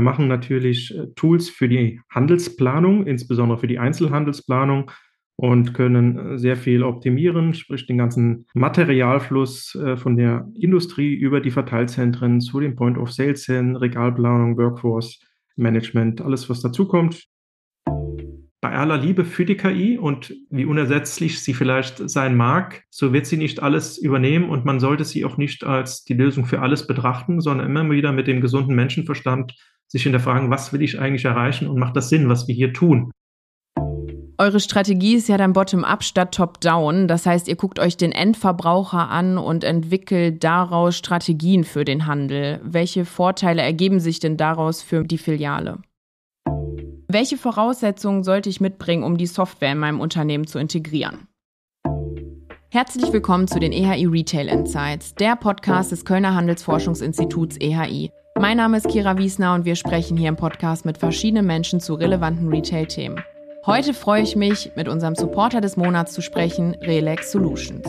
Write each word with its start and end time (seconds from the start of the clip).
wir 0.00 0.04
machen 0.04 0.28
natürlich 0.28 0.96
äh, 0.96 1.08
Tools 1.14 1.50
für 1.50 1.68
die 1.68 2.00
Handelsplanung, 2.08 3.06
insbesondere 3.06 3.58
für 3.58 3.66
die 3.66 3.78
Einzelhandelsplanung 3.78 4.90
und 5.36 5.74
können 5.74 6.18
äh, 6.18 6.38
sehr 6.38 6.56
viel 6.56 6.82
optimieren, 6.82 7.52
sprich 7.52 7.86
den 7.86 7.98
ganzen 7.98 8.46
Materialfluss 8.54 9.74
äh, 9.74 9.98
von 9.98 10.16
der 10.16 10.48
Industrie 10.54 11.12
über 11.12 11.42
die 11.42 11.50
Verteilzentren 11.50 12.40
zu 12.40 12.60
den 12.60 12.76
Point 12.76 12.96
of 12.96 13.12
Sales 13.12 13.44
hin, 13.44 13.76
Regalplanung, 13.76 14.56
Workforce 14.56 15.20
Management, 15.56 16.22
alles 16.22 16.48
was 16.48 16.62
dazukommt. 16.62 17.26
Bei 18.62 18.72
aller 18.72 18.96
Liebe 18.96 19.26
für 19.26 19.44
die 19.44 19.56
KI 19.56 19.98
und 19.98 20.34
wie 20.48 20.64
unersetzlich 20.64 21.42
sie 21.42 21.52
vielleicht 21.52 22.08
sein 22.08 22.38
mag, 22.38 22.84
so 22.88 23.12
wird 23.12 23.26
sie 23.26 23.36
nicht 23.36 23.62
alles 23.62 23.98
übernehmen 23.98 24.48
und 24.48 24.64
man 24.64 24.80
sollte 24.80 25.04
sie 25.04 25.26
auch 25.26 25.36
nicht 25.36 25.62
als 25.64 26.04
die 26.04 26.14
Lösung 26.14 26.46
für 26.46 26.60
alles 26.60 26.86
betrachten, 26.86 27.42
sondern 27.42 27.66
immer 27.66 27.90
wieder 27.90 28.12
mit 28.12 28.26
dem 28.26 28.40
gesunden 28.40 28.74
Menschenverstand 28.74 29.54
sich 29.90 30.04
hinterfragen, 30.04 30.50
was 30.50 30.72
will 30.72 30.82
ich 30.82 30.98
eigentlich 30.98 31.24
erreichen 31.24 31.68
und 31.68 31.78
macht 31.78 31.96
das 31.96 32.08
Sinn, 32.08 32.28
was 32.28 32.46
wir 32.46 32.54
hier 32.54 32.72
tun? 32.72 33.10
Eure 34.38 34.60
Strategie 34.60 35.16
ist 35.16 35.28
ja 35.28 35.36
dann 35.36 35.52
bottom-up 35.52 36.02
statt 36.02 36.34
top-down. 36.34 37.08
Das 37.08 37.26
heißt, 37.26 37.46
ihr 37.46 37.56
guckt 37.56 37.78
euch 37.78 37.98
den 37.98 38.12
Endverbraucher 38.12 39.10
an 39.10 39.36
und 39.36 39.64
entwickelt 39.64 40.42
daraus 40.42 40.96
Strategien 40.96 41.64
für 41.64 41.84
den 41.84 42.06
Handel. 42.06 42.58
Welche 42.64 43.04
Vorteile 43.04 43.60
ergeben 43.60 44.00
sich 44.00 44.18
denn 44.18 44.38
daraus 44.38 44.80
für 44.80 45.04
die 45.04 45.18
Filiale? 45.18 45.78
Welche 47.08 47.36
Voraussetzungen 47.36 48.24
sollte 48.24 48.48
ich 48.48 48.62
mitbringen, 48.62 49.02
um 49.02 49.18
die 49.18 49.26
Software 49.26 49.72
in 49.72 49.78
meinem 49.78 50.00
Unternehmen 50.00 50.46
zu 50.46 50.58
integrieren? 50.58 51.26
Herzlich 52.70 53.12
willkommen 53.12 53.48
zu 53.48 53.58
den 53.58 53.72
EHI 53.72 54.06
Retail 54.06 54.46
Insights, 54.46 55.14
der 55.16 55.34
Podcast 55.36 55.90
des 55.92 56.04
Kölner 56.04 56.34
Handelsforschungsinstituts 56.34 57.56
EHI. 57.58 58.10
Mein 58.40 58.56
Name 58.56 58.78
ist 58.78 58.88
Kira 58.88 59.18
Wiesner 59.18 59.52
und 59.52 59.66
wir 59.66 59.76
sprechen 59.76 60.16
hier 60.16 60.30
im 60.30 60.36
Podcast 60.36 60.86
mit 60.86 60.96
verschiedenen 60.96 61.44
Menschen 61.44 61.78
zu 61.78 61.92
relevanten 61.92 62.48
Retail-Themen. 62.48 63.22
Heute 63.66 63.92
freue 63.92 64.22
ich 64.22 64.34
mich, 64.34 64.72
mit 64.76 64.88
unserem 64.88 65.14
Supporter 65.14 65.60
des 65.60 65.76
Monats 65.76 66.14
zu 66.14 66.22
sprechen, 66.22 66.74
Relax 66.80 67.32
Solutions. 67.32 67.86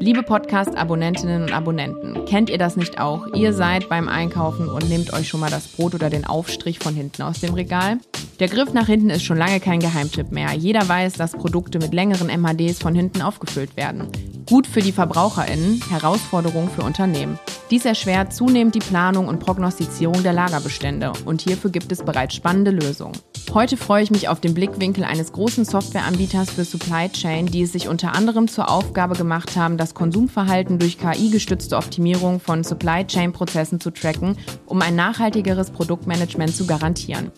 Liebe 0.00 0.22
Podcast-Abonnentinnen 0.22 1.44
und 1.44 1.54
Abonnenten, 1.54 2.26
kennt 2.26 2.50
ihr 2.50 2.58
das 2.58 2.76
nicht 2.76 3.00
auch? 3.00 3.26
Ihr 3.34 3.54
seid 3.54 3.88
beim 3.88 4.10
Einkaufen 4.10 4.68
und 4.68 4.90
nehmt 4.90 5.10
euch 5.14 5.26
schon 5.26 5.40
mal 5.40 5.50
das 5.50 5.68
Brot 5.68 5.94
oder 5.94 6.10
den 6.10 6.26
Aufstrich 6.26 6.80
von 6.80 6.94
hinten 6.94 7.22
aus 7.22 7.40
dem 7.40 7.54
Regal? 7.54 7.96
Der 8.40 8.48
Griff 8.48 8.72
nach 8.72 8.86
hinten 8.86 9.10
ist 9.10 9.22
schon 9.22 9.38
lange 9.38 9.60
kein 9.60 9.78
Geheimtipp 9.78 10.32
mehr. 10.32 10.52
Jeder 10.54 10.88
weiß, 10.88 11.12
dass 11.12 11.32
Produkte 11.32 11.78
mit 11.78 11.94
längeren 11.94 12.26
MHDs 12.26 12.80
von 12.80 12.92
hinten 12.92 13.22
aufgefüllt 13.22 13.76
werden. 13.76 14.08
Gut 14.46 14.66
für 14.66 14.80
die 14.80 14.90
VerbraucherInnen, 14.90 15.80
Herausforderung 15.88 16.68
für 16.68 16.82
Unternehmen. 16.82 17.38
Dies 17.70 17.84
erschwert 17.84 18.34
zunehmend 18.34 18.74
die 18.74 18.80
Planung 18.80 19.28
und 19.28 19.38
Prognostizierung 19.38 20.22
der 20.24 20.32
Lagerbestände 20.32 21.12
und 21.24 21.42
hierfür 21.42 21.70
gibt 21.70 21.92
es 21.92 22.02
bereits 22.02 22.34
spannende 22.34 22.72
Lösungen. 22.72 23.16
Heute 23.54 23.76
freue 23.76 24.02
ich 24.02 24.10
mich 24.10 24.28
auf 24.28 24.40
den 24.40 24.52
Blickwinkel 24.52 25.04
eines 25.04 25.30
großen 25.32 25.64
Softwareanbieters 25.64 26.50
für 26.50 26.64
Supply 26.64 27.08
Chain, 27.10 27.46
die 27.46 27.62
es 27.62 27.72
sich 27.72 27.88
unter 27.88 28.12
anderem 28.14 28.48
zur 28.48 28.68
Aufgabe 28.68 29.14
gemacht 29.14 29.56
haben, 29.56 29.78
das 29.78 29.94
Konsumverhalten 29.94 30.80
durch 30.80 30.98
KI-gestützte 30.98 31.76
Optimierung 31.76 32.40
von 32.40 32.64
Supply 32.64 33.06
Chain-Prozessen 33.06 33.78
zu 33.80 33.92
tracken, 33.92 34.36
um 34.66 34.82
ein 34.82 34.96
nachhaltigeres 34.96 35.70
Produktmanagement 35.70 36.54
zu 36.54 36.66
garantieren. 36.66 37.30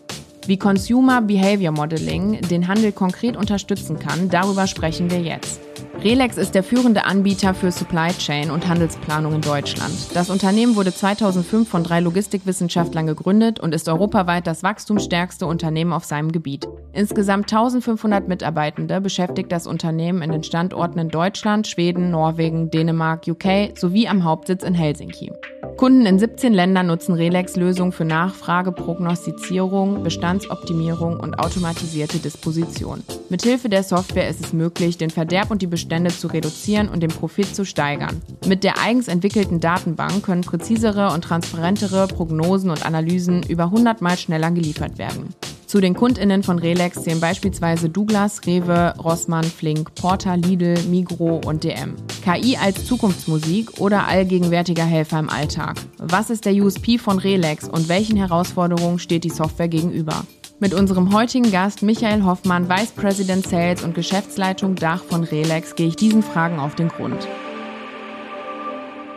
Wie 0.47 0.57
Consumer 0.57 1.23
Behavior 1.23 1.73
Modeling 1.73 2.41
den 2.43 2.69
Handel 2.69 2.93
konkret 2.93 3.37
unterstützen 3.37 3.99
kann, 3.99 4.29
darüber 4.29 4.69
sprechen 4.69 5.11
wir 5.11 5.21
jetzt. 5.21 5.61
Relex 6.05 6.37
ist 6.37 6.55
der 6.55 6.63
führende 6.63 7.05
Anbieter 7.05 7.53
für 7.53 7.73
Supply 7.73 8.11
Chain 8.17 8.53
und 8.53 8.69
Handelsplanung 8.69 9.35
in 9.35 9.41
Deutschland. 9.41 9.93
Das 10.15 10.31
Unternehmen 10.31 10.77
wurde 10.77 10.95
2005 10.95 11.69
von 11.69 11.83
drei 11.83 11.99
Logistikwissenschaftlern 11.99 13.09
gegründet 13.09 13.59
und 13.59 13.75
ist 13.75 13.89
europaweit 13.89 14.47
das 14.47 14.63
wachstumsstärkste 14.63 15.47
Unternehmen 15.47 15.93
auf 15.93 16.05
seinem 16.05 16.31
Gebiet. 16.31 16.69
Insgesamt 16.93 17.53
1500 17.53 18.29
Mitarbeitende 18.29 19.01
beschäftigt 19.01 19.51
das 19.51 19.67
Unternehmen 19.67 20.23
in 20.23 20.31
den 20.31 20.45
Standorten 20.45 21.01
in 21.01 21.09
Deutschland, 21.09 21.67
Schweden, 21.67 22.13
Norwegen, 22.13 22.71
Dänemark, 22.71 23.27
UK 23.27 23.77
sowie 23.77 24.07
am 24.07 24.23
Hauptsitz 24.23 24.63
in 24.63 24.75
Helsinki. 24.75 25.33
Kunden 25.77 26.07
in 26.07 26.19
17 26.19 26.55
Ländern 26.55 26.87
nutzen 26.87 27.15
Relex-Lösungen 27.15 27.93
für 27.93 28.07
Nachfrage, 28.07 28.73
Prognostizierung, 28.73 30.03
Bestandsoptimierung 30.03 31.21
und 31.21 31.39
automatisierte 31.39 32.19
Disposition. 32.19 33.03
Mithilfe 33.29 33.69
der 33.69 33.83
Software 33.83 34.29
ist 34.29 34.43
es 34.43 34.55
möglich, 34.55 34.97
den 34.97 35.11
Verderb 35.11 35.51
und 35.51 35.61
die 35.61 35.67
Bestände 35.67 36.11
zu 36.11 36.29
reduzieren 36.29 36.89
und 36.89 37.03
den 37.03 37.11
Profit 37.11 37.55
zu 37.55 37.67
steigern. 37.67 38.23
Mit 38.47 38.65
der 38.65 38.79
eigens 38.79 39.09
entwickelten 39.09 39.61
Datenbank 39.61 40.25
können 40.25 40.41
präzisere 40.41 41.13
und 41.13 41.25
transparentere 41.25 42.07
Prognosen 42.07 42.71
und 42.71 42.87
Analysen 42.87 43.43
über 43.43 43.65
100 43.65 44.01
Mal 44.01 44.17
schneller 44.17 44.51
geliefert 44.51 44.97
werden. 44.97 45.35
Zu 45.67 45.81
den 45.81 45.95
KundInnen 45.95 46.45
von 46.45 46.61
Relex 46.61 47.03
zählen 47.03 47.19
beispielsweise 47.19 47.89
Douglas, 47.89 48.41
Rewe, 48.47 48.95
Rossmann, 49.03 49.45
Flink, 49.45 49.97
Porter, 49.97 50.37
Lidl, 50.37 50.77
Migro 50.89 51.41
und 51.45 51.65
DM. 51.65 51.97
KI 52.23 52.57
als 52.57 52.87
Zukunftsmusik 52.87 53.81
oder 53.81 54.07
allgegenwärtiger 54.07 54.85
Helfer 54.85 55.19
im 55.19 55.29
Alltag. 55.29 55.77
Was 55.99 56.31
ist 56.31 56.45
der 56.45 56.55
USP 56.55 56.99
von 56.99 57.19
Relex 57.19 57.69
und 57.69 57.89
welchen 57.89 58.17
Herausforderungen 58.17 59.01
steht 59.01 59.25
die 59.25 59.31
Software 59.31 59.67
gegenüber? 59.67 60.25
Mit 60.61 60.73
unserem 60.73 61.13
heutigen 61.13 61.51
Gast 61.51 61.83
Michael 61.83 62.25
Hoffmann, 62.25 62.69
Vice 62.69 62.93
President 62.93 63.45
Sales 63.45 63.83
und 63.83 63.95
Geschäftsleitung 63.95 64.77
Dach 64.77 65.03
von 65.03 65.25
Relex, 65.25 65.75
gehe 65.75 65.89
ich 65.89 65.97
diesen 65.97 66.23
Fragen 66.23 66.61
auf 66.61 66.77
den 66.77 66.89
Grund. 66.89 67.27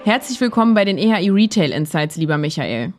Herzlich 0.04 0.42
willkommen 0.42 0.74
bei 0.74 0.84
den 0.84 0.98
EHI 0.98 1.30
Retail 1.30 1.72
Insights, 1.72 2.16
lieber 2.16 2.40
Michael. 2.40 2.94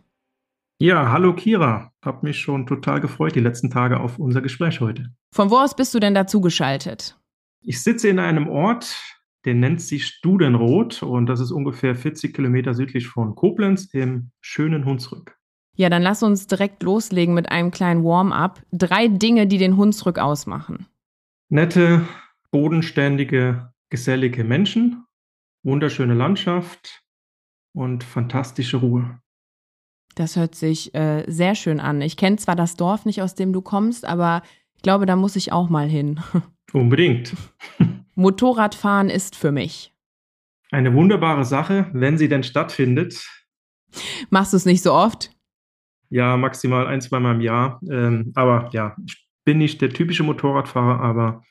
Ja, 0.82 1.12
hallo 1.12 1.34
Kira. 1.34 1.92
Hab 2.02 2.22
mich 2.22 2.38
schon 2.38 2.66
total 2.66 3.02
gefreut 3.02 3.34
die 3.34 3.40
letzten 3.40 3.68
Tage 3.68 4.00
auf 4.00 4.18
unser 4.18 4.40
Gespräch 4.40 4.80
heute. 4.80 5.12
Von 5.30 5.50
wo 5.50 5.58
aus 5.58 5.76
bist 5.76 5.92
du 5.92 6.00
denn 6.00 6.14
dazu 6.14 6.40
geschaltet? 6.40 7.20
Ich 7.60 7.82
sitze 7.82 8.08
in 8.08 8.18
einem 8.18 8.48
Ort, 8.48 8.98
der 9.44 9.52
nennt 9.52 9.82
sich 9.82 10.06
Studenroth 10.06 11.02
und 11.02 11.26
das 11.26 11.38
ist 11.38 11.50
ungefähr 11.50 11.94
40 11.94 12.34
Kilometer 12.34 12.72
südlich 12.72 13.08
von 13.08 13.34
Koblenz 13.34 13.92
im 13.92 14.30
schönen 14.40 14.86
Hunsrück. 14.86 15.36
Ja, 15.76 15.90
dann 15.90 16.00
lass 16.00 16.22
uns 16.22 16.46
direkt 16.46 16.82
loslegen 16.82 17.34
mit 17.34 17.50
einem 17.50 17.70
kleinen 17.72 18.02
Warm-up. 18.02 18.62
Drei 18.72 19.08
Dinge, 19.08 19.46
die 19.46 19.58
den 19.58 19.76
Hunsrück 19.76 20.18
ausmachen. 20.18 20.86
Nette, 21.50 22.08
bodenständige, 22.52 23.74
gesellige 23.90 24.44
Menschen, 24.44 25.04
wunderschöne 25.62 26.14
Landschaft 26.14 27.02
und 27.74 28.02
fantastische 28.02 28.78
Ruhe. 28.78 29.20
Das 30.14 30.36
hört 30.36 30.54
sich 30.54 30.94
äh, 30.94 31.24
sehr 31.26 31.54
schön 31.54 31.80
an. 31.80 32.00
Ich 32.02 32.16
kenne 32.16 32.36
zwar 32.36 32.56
das 32.56 32.76
Dorf 32.76 33.04
nicht, 33.04 33.22
aus 33.22 33.34
dem 33.34 33.52
du 33.52 33.60
kommst, 33.62 34.04
aber 34.04 34.42
ich 34.74 34.82
glaube, 34.82 35.06
da 35.06 35.16
muss 35.16 35.36
ich 35.36 35.52
auch 35.52 35.68
mal 35.68 35.88
hin. 35.88 36.20
Unbedingt. 36.72 37.34
Motorradfahren 38.14 39.10
ist 39.10 39.36
für 39.36 39.52
mich. 39.52 39.94
Eine 40.70 40.94
wunderbare 40.94 41.44
Sache, 41.44 41.90
wenn 41.92 42.16
sie 42.16 42.28
denn 42.28 42.42
stattfindet. 42.42 43.26
Machst 44.30 44.52
du 44.52 44.56
es 44.56 44.66
nicht 44.66 44.82
so 44.82 44.92
oft? 44.92 45.30
Ja, 46.10 46.36
maximal 46.36 46.86
ein, 46.86 47.00
zweimal 47.00 47.34
im 47.34 47.40
Jahr. 47.40 47.80
Ähm, 47.90 48.32
aber 48.34 48.68
ja, 48.72 48.96
ich 49.04 49.26
bin 49.44 49.58
nicht 49.58 49.80
der 49.80 49.90
typische 49.90 50.22
Motorradfahrer, 50.22 51.00
aber 51.00 51.42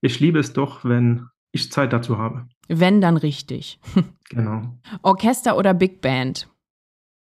ich 0.00 0.20
liebe 0.20 0.38
es 0.38 0.52
doch, 0.52 0.84
wenn 0.84 1.26
ich 1.52 1.70
Zeit 1.70 1.92
dazu 1.92 2.18
habe. 2.18 2.46
Wenn, 2.68 3.00
dann 3.00 3.16
richtig. 3.16 3.78
genau. 4.30 4.78
Orchester 5.02 5.56
oder 5.56 5.74
Big 5.74 6.00
Band? 6.00 6.48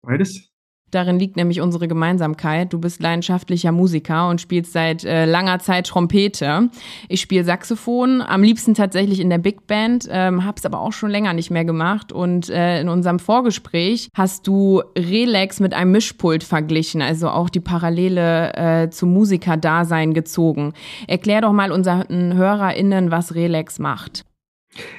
Beides. 0.02 0.52
Darin 0.92 1.18
liegt 1.18 1.36
nämlich 1.36 1.60
unsere 1.60 1.88
Gemeinsamkeit. 1.88 2.72
Du 2.72 2.78
bist 2.78 3.02
leidenschaftlicher 3.02 3.72
Musiker 3.72 4.28
und 4.28 4.40
spielst 4.40 4.72
seit 4.72 5.04
äh, 5.04 5.24
langer 5.24 5.58
Zeit 5.58 5.88
Trompete. 5.88 6.70
Ich 7.08 7.20
spiele 7.20 7.42
Saxophon, 7.42 8.22
am 8.22 8.44
liebsten 8.44 8.74
tatsächlich 8.74 9.18
in 9.18 9.28
der 9.28 9.38
Big 9.38 9.66
Band, 9.66 10.06
ähm, 10.08 10.44
hab's 10.44 10.64
aber 10.64 10.78
auch 10.78 10.92
schon 10.92 11.10
länger 11.10 11.32
nicht 11.32 11.50
mehr 11.50 11.64
gemacht. 11.64 12.12
Und 12.12 12.48
äh, 12.50 12.80
in 12.80 12.88
unserem 12.88 13.18
Vorgespräch 13.18 14.10
hast 14.14 14.46
du 14.46 14.80
Relax 14.96 15.58
mit 15.58 15.74
einem 15.74 15.90
Mischpult 15.90 16.44
verglichen, 16.44 17.02
also 17.02 17.30
auch 17.30 17.50
die 17.50 17.60
Parallele 17.60 18.54
äh, 18.54 18.90
zum 18.90 19.12
Musikerdasein 19.12 20.14
gezogen. 20.14 20.72
Erklär 21.08 21.40
doch 21.40 21.52
mal 21.52 21.72
unseren 21.72 22.34
HörerInnen, 22.34 23.10
was 23.10 23.34
Relax 23.34 23.80
macht. 23.80 24.24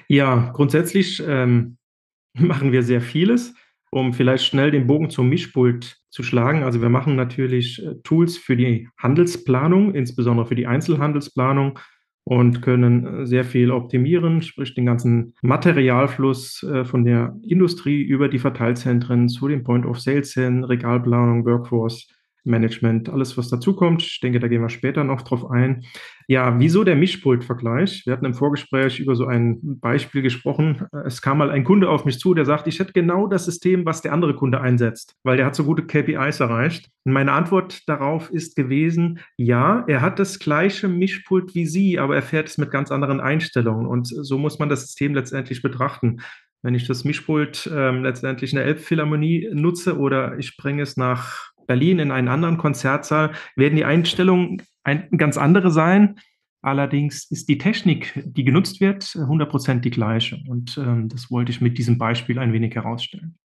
Ja, 0.09 0.51
grundsätzlich 0.53 1.23
ähm, 1.25 1.77
machen 2.37 2.73
wir 2.73 2.83
sehr 2.83 2.99
vieles 2.99 3.53
um 3.91 4.13
vielleicht 4.13 4.45
schnell 4.45 4.71
den 4.71 4.87
Bogen 4.87 5.09
zum 5.09 5.29
Mischpult 5.29 5.97
zu 6.09 6.23
schlagen. 6.23 6.63
Also 6.63 6.81
wir 6.81 6.89
machen 6.89 7.15
natürlich 7.15 7.83
äh, 7.85 7.95
Tools 8.03 8.37
für 8.37 8.57
die 8.57 8.89
Handelsplanung, 8.97 9.93
insbesondere 9.93 10.47
für 10.47 10.55
die 10.55 10.67
Einzelhandelsplanung 10.67 11.79
und 12.23 12.61
können 12.61 13.05
äh, 13.21 13.25
sehr 13.25 13.45
viel 13.45 13.71
optimieren, 13.71 14.41
sprich 14.41 14.75
den 14.75 14.85
ganzen 14.85 15.33
Materialfluss 15.41 16.63
äh, 16.63 16.83
von 16.83 17.05
der 17.05 17.37
Industrie 17.43 18.01
über 18.01 18.27
die 18.27 18.39
Verteilzentren 18.39 19.29
zu 19.29 19.47
den 19.47 19.63
Point 19.63 19.85
of 19.85 19.99
Sales 19.99 20.33
hin, 20.33 20.63
Regalplanung, 20.63 21.45
Workforce 21.45 22.07
Management, 22.47 23.09
alles 23.09 23.37
was 23.37 23.49
dazukommt. 23.49 24.01
Ich 24.01 24.19
denke, 24.19 24.39
da 24.39 24.47
gehen 24.47 24.61
wir 24.61 24.69
später 24.69 25.03
noch 25.03 25.21
drauf 25.21 25.49
ein. 25.51 25.85
Ja, 26.27 26.59
wieso 26.59 26.83
der 26.83 26.95
Mischpult-Vergleich? 26.95 28.03
Wir 28.05 28.13
hatten 28.13 28.25
im 28.25 28.33
Vorgespräch 28.33 28.99
über 28.99 29.15
so 29.15 29.27
ein 29.27 29.79
Beispiel 29.79 30.21
gesprochen. 30.21 30.85
Es 31.05 31.21
kam 31.21 31.37
mal 31.37 31.51
ein 31.51 31.63
Kunde 31.63 31.89
auf 31.89 32.03
mich 32.03 32.19
zu, 32.19 32.33
der 32.33 32.45
sagt, 32.45 32.67
ich 32.67 32.79
hätte 32.79 32.93
genau 32.93 33.27
das 33.27 33.45
System, 33.45 33.85
was 33.85 34.01
der 34.01 34.13
andere 34.13 34.35
Kunde 34.35 34.59
einsetzt, 34.59 35.15
weil 35.23 35.37
der 35.37 35.45
hat 35.45 35.55
so 35.55 35.63
gute 35.63 35.85
KPIs 35.85 36.39
erreicht. 36.39 36.89
Und 37.05 37.13
meine 37.13 37.31
Antwort 37.31 37.87
darauf 37.87 38.29
ist 38.29 38.55
gewesen, 38.55 39.19
ja, 39.37 39.85
er 39.87 40.01
hat 40.01 40.19
das 40.19 40.39
gleiche 40.39 40.87
Mischpult 40.87 41.55
wie 41.55 41.65
Sie, 41.65 41.99
aber 41.99 42.15
er 42.15 42.23
fährt 42.23 42.49
es 42.49 42.57
mit 42.57 42.71
ganz 42.71 42.91
anderen 42.91 43.21
Einstellungen. 43.21 43.87
Und 43.87 44.07
so 44.07 44.37
muss 44.37 44.59
man 44.59 44.67
das 44.67 44.81
System 44.81 45.15
letztendlich 45.15 45.61
betrachten. 45.61 46.21
Wenn 46.61 46.75
ich 46.75 46.87
das 46.87 47.05
Mischpult 47.05 47.69
ähm, 47.73 48.03
letztendlich 48.03 48.51
in 48.51 48.57
der 48.57 48.65
Elbphilharmonie 48.65 49.49
nutze 49.53 49.97
oder 49.97 50.37
ich 50.37 50.57
bringe 50.57 50.81
es 50.81 50.97
nach 50.97 51.51
Berlin 51.67 51.99
in 51.99 52.11
einen 52.11 52.27
anderen 52.27 52.57
Konzertsaal, 52.57 53.31
werden 53.55 53.75
die 53.75 53.85
Einstellungen 53.85 54.63
ein, 54.83 55.09
ganz 55.17 55.37
andere 55.37 55.69
sein. 55.71 56.15
Allerdings 56.61 57.29
ist 57.29 57.49
die 57.49 57.57
Technik, 57.57 58.13
die 58.25 58.43
genutzt 58.43 58.81
wird, 58.81 59.03
100% 59.03 59.81
die 59.81 59.91
gleiche. 59.91 60.41
Und 60.47 60.77
ähm, 60.77 61.07
das 61.07 61.29
wollte 61.29 61.51
ich 61.51 61.61
mit 61.61 61.77
diesem 61.77 61.97
Beispiel 61.97 62.39
ein 62.39 62.51
wenig 62.51 62.75
herausstellen. 62.75 63.37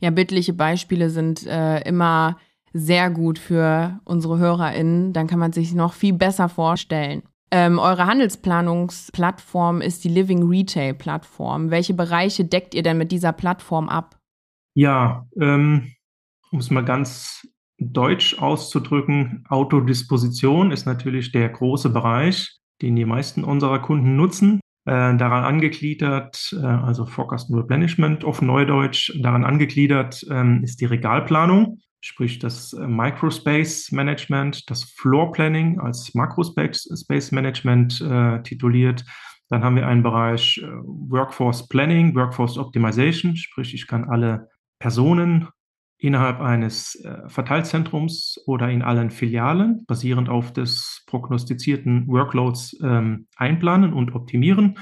Ja, 0.00 0.10
bildliche 0.10 0.52
Beispiele 0.52 1.10
sind 1.10 1.46
äh, 1.46 1.80
immer 1.80 2.38
sehr 2.72 3.10
gut 3.10 3.38
für 3.38 4.00
unsere 4.04 4.38
HörerInnen. 4.38 5.12
Dann 5.12 5.26
kann 5.26 5.38
man 5.38 5.52
sich 5.52 5.74
noch 5.74 5.94
viel 5.94 6.12
besser 6.12 6.48
vorstellen. 6.48 7.22
Ähm, 7.50 7.78
eure 7.78 8.06
Handelsplanungsplattform 8.06 9.80
ist 9.80 10.04
die 10.04 10.08
Living 10.08 10.48
Retail 10.48 10.94
Plattform. 10.94 11.70
Welche 11.70 11.94
Bereiche 11.94 12.44
deckt 12.44 12.74
ihr 12.74 12.82
denn 12.82 12.98
mit 12.98 13.12
dieser 13.12 13.32
Plattform 13.32 13.88
ab? 13.88 14.18
Ja, 14.74 15.26
ähm, 15.40 15.92
um 16.50 16.58
es 16.58 16.70
mal 16.70 16.84
ganz 16.84 17.46
deutsch 17.78 18.38
auszudrücken, 18.38 19.44
Autodisposition 19.48 20.70
ist 20.70 20.86
natürlich 20.86 21.32
der 21.32 21.48
große 21.48 21.90
Bereich, 21.90 22.58
den 22.82 22.96
die 22.96 23.04
meisten 23.04 23.44
unserer 23.44 23.80
Kunden 23.80 24.16
nutzen. 24.16 24.60
Äh, 24.86 25.16
daran 25.16 25.44
angegliedert, 25.44 26.56
äh, 26.56 26.64
also 26.64 27.06
Forecast 27.06 27.50
and 27.50 27.58
Replenishment 27.58 28.24
auf 28.24 28.40
Neudeutsch, 28.40 29.12
daran 29.20 29.44
angegliedert 29.44 30.24
ähm, 30.30 30.62
ist 30.62 30.80
die 30.80 30.86
Regalplanung 30.86 31.80
sprich 32.06 32.38
das 32.38 32.72
äh, 32.72 32.86
Microspace 32.86 33.90
Management, 33.90 34.70
das 34.70 34.84
Floor 34.84 35.32
Planning 35.32 35.80
als 35.80 36.14
Makrospace 36.14 37.32
Management 37.32 38.00
äh, 38.00 38.42
tituliert. 38.42 39.04
Dann 39.48 39.64
haben 39.64 39.76
wir 39.76 39.86
einen 39.86 40.02
Bereich 40.02 40.58
äh, 40.58 40.66
Workforce 40.84 41.68
Planning, 41.68 42.14
Workforce 42.14 42.58
Optimization, 42.58 43.36
sprich 43.36 43.74
ich 43.74 43.86
kann 43.86 44.08
alle 44.08 44.48
Personen 44.78 45.48
innerhalb 45.98 46.40
eines 46.40 46.94
äh, 46.96 47.28
Verteilzentrums 47.28 48.38
oder 48.46 48.70
in 48.70 48.82
allen 48.82 49.10
Filialen 49.10 49.84
basierend 49.86 50.28
auf 50.28 50.52
des 50.52 51.04
prognostizierten 51.06 52.06
Workloads 52.08 52.76
ähm, 52.82 53.26
einplanen 53.36 53.92
und 53.92 54.14
optimieren. 54.14 54.76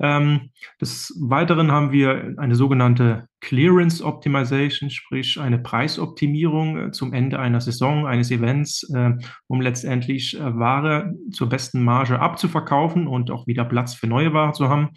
Ähm, 0.00 0.50
des 0.80 1.16
Weiteren 1.20 1.70
haben 1.70 1.92
wir 1.92 2.34
eine 2.38 2.56
sogenannte 2.56 3.28
Clearance 3.40 4.04
Optimization, 4.04 4.90
sprich 4.90 5.38
eine 5.38 5.58
Preisoptimierung 5.58 6.78
äh, 6.78 6.90
zum 6.90 7.12
Ende 7.12 7.38
einer 7.38 7.60
Saison, 7.60 8.06
eines 8.06 8.30
Events, 8.30 8.88
äh, 8.94 9.12
um 9.46 9.60
letztendlich 9.60 10.38
äh, 10.38 10.58
Ware 10.58 11.14
zur 11.30 11.48
besten 11.48 11.84
Marge 11.84 12.18
abzuverkaufen 12.18 13.06
und 13.06 13.30
auch 13.30 13.46
wieder 13.46 13.64
Platz 13.64 13.94
für 13.94 14.06
neue 14.06 14.32
Ware 14.32 14.52
zu 14.52 14.68
haben. 14.68 14.90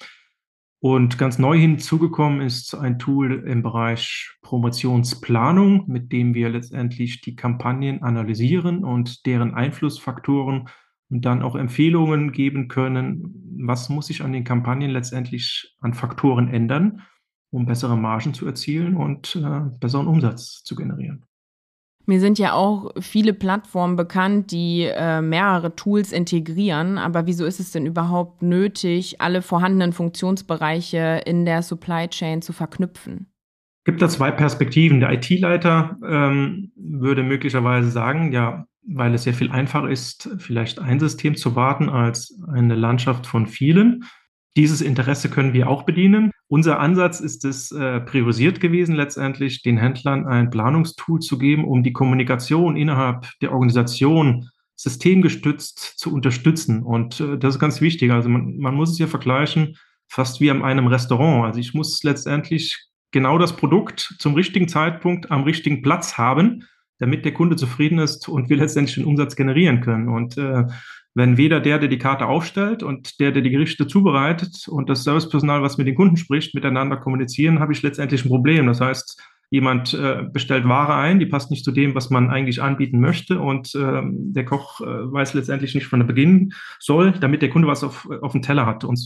Und 0.80 1.18
ganz 1.18 1.40
neu 1.40 1.58
hinzugekommen 1.58 2.42
ist 2.42 2.76
ein 2.76 3.00
Tool 3.00 3.44
im 3.48 3.64
Bereich 3.64 4.38
Promotionsplanung, 4.42 5.86
mit 5.88 6.12
dem 6.12 6.36
wir 6.36 6.50
letztendlich 6.50 7.22
die 7.22 7.36
Kampagnen 7.36 8.04
analysieren 8.04 8.84
und 8.84 9.26
deren 9.26 9.56
Einflussfaktoren 9.56 10.70
und 11.10 11.26
dann 11.26 11.42
auch 11.42 11.56
Empfehlungen 11.56 12.32
geben 12.32 12.68
können, 12.68 13.58
was 13.60 13.90
muss 13.90 14.08
sich 14.08 14.22
an 14.22 14.34
den 14.34 14.44
Kampagnen 14.44 14.92
letztendlich 14.92 15.76
an 15.80 15.96
Faktoren 15.96 16.48
ändern, 16.48 17.02
um 17.50 17.66
bessere 17.66 17.98
Margen 17.98 18.36
zu 18.36 18.46
erzielen 18.46 18.96
und 18.96 19.36
äh, 19.36 19.62
besseren 19.80 20.08
Umsatz 20.08 20.64
zu 20.64 20.76
generieren. 20.76 21.27
Mir 22.10 22.22
sind 22.22 22.40
ja 22.40 22.54
auch 22.54 22.92
viele 23.02 23.34
Plattformen 23.34 23.98
bekannt, 23.98 24.52
die 24.52 24.84
äh, 24.84 25.22
mehrere 25.22 25.76
Tools 25.76 26.14
integrieren. 26.14 26.98
Aber 26.98 27.28
wieso 27.28 27.46
ist 27.46 27.60
es 27.60 27.72
denn 27.72 27.86
überhaupt 27.86 28.42
nötig, 28.42 29.20
alle 29.20 29.42
vorhandenen 29.42 29.92
Funktionsbereiche 29.92 31.22
in 31.26 31.44
der 31.44 31.62
Supply 31.62 32.08
Chain 32.08 32.42
zu 32.42 32.54
verknüpfen? 32.54 33.28
Gibt 33.84 34.02
da 34.02 34.08
zwei 34.08 34.32
Perspektiven. 34.32 35.02
Der 35.02 35.12
IT-Leiter 35.12 35.98
ähm, 36.02 36.72
würde 36.78 37.24
möglicherweise 37.24 37.90
sagen, 37.92 38.32
ja, 38.32 38.66
weil 38.88 39.14
es 39.14 39.24
sehr 39.24 39.34
viel 39.34 39.52
einfacher 39.52 39.90
ist, 39.90 40.30
vielleicht 40.38 40.80
ein 40.80 41.02
System 41.02 41.36
zu 41.36 41.58
warten 41.58 41.90
als 41.90 42.42
eine 42.48 42.76
Landschaft 42.76 43.28
von 43.28 43.48
vielen. 43.48 44.06
Dieses 44.58 44.82
Interesse 44.82 45.30
können 45.30 45.54
wir 45.54 45.70
auch 45.70 45.84
bedienen. 45.84 46.32
Unser 46.48 46.80
Ansatz 46.80 47.20
ist 47.20 47.46
es 47.46 47.72
äh, 47.72 48.02
priorisiert 48.02 48.60
gewesen, 48.60 48.96
letztendlich 48.96 49.62
den 49.62 49.78
Händlern 49.78 50.26
ein 50.26 50.50
Planungstool 50.50 51.20
zu 51.20 51.38
geben, 51.38 51.64
um 51.64 51.84
die 51.84 51.94
Kommunikation 51.94 52.76
innerhalb 52.76 53.28
der 53.40 53.52
Organisation 53.52 54.50
systemgestützt 54.76 56.00
zu 56.00 56.12
unterstützen. 56.12 56.82
Und 56.82 57.20
äh, 57.20 57.38
das 57.38 57.56
ist 57.56 57.60
ganz 57.60 57.82
wichtig. 57.82 58.12
Also 58.12 58.30
man, 58.30 58.58
man 58.58 58.74
muss 58.74 58.90
es 58.90 58.98
ja 58.98 59.06
vergleichen, 59.06 59.78
fast 60.08 60.42
wie 60.42 60.50
an 60.50 60.64
einem 60.64 60.88
Restaurant. 60.88 61.46
Also 61.46 61.60
ich 61.60 61.76
muss 61.76 62.02
letztendlich 62.02 62.84
genau 63.12 63.38
das 63.38 63.56
Produkt 63.56 64.16
zum 64.18 64.34
richtigen 64.34 64.68
Zeitpunkt 64.68 65.30
am 65.30 65.44
richtigen 65.44 65.84
Platz 65.84 66.18
haben 66.18 66.64
damit 67.00 67.26
der 67.26 67.34
Kunde 67.34 67.56
zufrieden 67.56 68.00
ist 68.00 68.28
und 68.28 68.50
wir 68.50 68.58
letztendlich 68.58 68.96
den 68.96 69.06
Umsatz 69.06 69.36
generieren 69.36 69.82
können. 69.82 70.10
Und 70.10 70.38
äh, 70.38 70.64
wenn 71.18 71.38
weder 71.38 71.60
der, 71.60 71.80
der 71.80 71.90
die 71.90 71.98
Karte 71.98 72.28
aufstellt 72.28 72.84
und 72.84 73.20
der, 73.20 73.32
der 73.32 73.42
die 73.42 73.50
Gerichte 73.50 73.88
zubereitet 73.88 74.68
und 74.68 74.88
das 74.90 75.04
Servicepersonal, 75.04 75.64
was 75.64 75.78
mit 75.78 75.88
den 75.88 75.96
Kunden 75.96 76.18
spricht, 76.18 76.54
miteinander 76.54 76.98
kommunizieren, 76.98 77.60
habe 77.60 77.74
ich 77.74 77.82
letztendlich 77.82 78.24
ein 78.24 78.30
Problem. 78.30 78.68
Das 78.68 78.80
heißt, 78.80 79.20
jemand 79.50 79.94
äh, 79.94 80.24
bestellt 80.32 80.68
Ware 80.68 80.96
ein, 80.96 81.20
die 81.20 81.26
passt 81.26 81.50
nicht 81.50 81.66
zu 81.66 81.72
dem, 81.72 81.96
was 81.96 82.12
man 82.12 82.30
eigentlich 82.30 82.62
anbieten 82.62 83.00
möchte 83.00 83.40
und 83.40 83.74
äh, 83.74 84.02
der 84.04 84.46
Koch 84.46 84.82
äh, 84.82 84.86
weiß 84.86 85.34
letztendlich 85.34 85.74
nicht, 85.74 85.88
von 85.88 86.00
der 86.00 86.08
beginnen 86.08 86.54
soll, 86.80 87.14
damit 87.14 87.42
der 87.42 87.50
Kunde 87.50 87.68
was 87.68 87.84
auf, 87.84 88.08
auf 88.22 88.34
dem 88.34 88.44
Teller 88.44 88.66
hat. 88.66 88.84
Und 88.84 89.00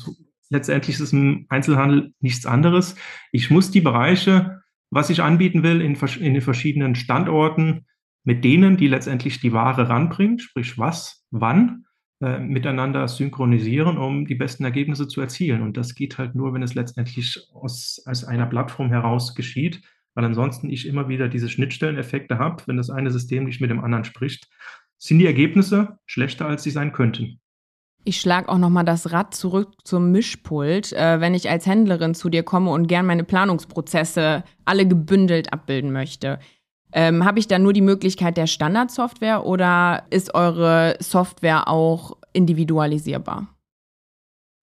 letztendlich 0.49 0.97
ist 0.97 1.01
es 1.01 1.13
im 1.13 1.45
Einzelhandel 1.47 2.13
nichts 2.19 2.45
anderes. 2.45 2.95
Ich 3.31 3.49
muss 3.49 3.71
die 3.71 3.81
Bereiche 3.81 4.61
was 4.91 5.09
ich 5.09 5.23
anbieten 5.23 5.63
will 5.63 5.81
in, 5.81 5.95
in 5.95 6.33
den 6.33 6.41
verschiedenen 6.41 6.95
Standorten 6.95 7.85
mit 8.23 8.43
denen, 8.43 8.77
die 8.77 8.87
letztendlich 8.87 9.39
die 9.39 9.53
Ware 9.53 9.89
ranbringen, 9.89 10.37
sprich 10.37 10.77
was, 10.77 11.25
wann, 11.31 11.85
äh, 12.21 12.39
miteinander 12.39 13.07
synchronisieren, 13.07 13.97
um 13.97 14.27
die 14.27 14.35
besten 14.35 14.63
Ergebnisse 14.63 15.07
zu 15.07 15.21
erzielen. 15.21 15.63
Und 15.63 15.75
das 15.75 15.95
geht 15.95 16.17
halt 16.17 16.35
nur, 16.35 16.53
wenn 16.53 16.61
es 16.61 16.75
letztendlich 16.75 17.47
aus, 17.53 18.01
aus 18.05 18.23
einer 18.23 18.45
Plattform 18.45 18.89
heraus 18.89 19.33
geschieht, 19.33 19.81
weil 20.13 20.25
ansonsten 20.25 20.69
ich 20.69 20.87
immer 20.87 21.09
wieder 21.09 21.27
diese 21.29 21.49
Schnittstelleneffekte 21.49 22.37
habe, 22.37 22.61
wenn 22.67 22.77
das 22.77 22.89
eine 22.89 23.09
System 23.09 23.45
nicht 23.45 23.59
mit 23.59 23.71
dem 23.71 23.83
anderen 23.83 24.03
spricht, 24.03 24.47
sind 24.99 25.17
die 25.17 25.25
Ergebnisse 25.25 25.97
schlechter, 26.05 26.45
als 26.45 26.61
sie 26.61 26.69
sein 26.69 26.91
könnten. 26.91 27.39
Ich 28.03 28.19
schlage 28.19 28.49
auch 28.49 28.57
nochmal 28.57 28.85
das 28.85 29.11
Rad 29.11 29.33
zurück 29.33 29.73
zum 29.83 30.11
Mischpult. 30.11 30.93
Äh, 30.93 31.21
wenn 31.21 31.33
ich 31.33 31.49
als 31.49 31.65
Händlerin 31.65 32.13
zu 32.13 32.29
dir 32.29 32.43
komme 32.43 32.71
und 32.71 32.87
gern 32.87 33.05
meine 33.05 33.23
Planungsprozesse 33.23 34.43
alle 34.65 34.87
gebündelt 34.87 35.53
abbilden 35.53 35.91
möchte, 35.91 36.39
ähm, 36.93 37.25
habe 37.25 37.39
ich 37.39 37.47
da 37.47 37.59
nur 37.59 37.73
die 37.73 37.81
Möglichkeit 37.81 38.37
der 38.37 38.47
Standardsoftware 38.47 39.45
oder 39.45 40.03
ist 40.09 40.33
eure 40.35 40.97
Software 40.99 41.67
auch 41.67 42.17
individualisierbar? 42.33 43.47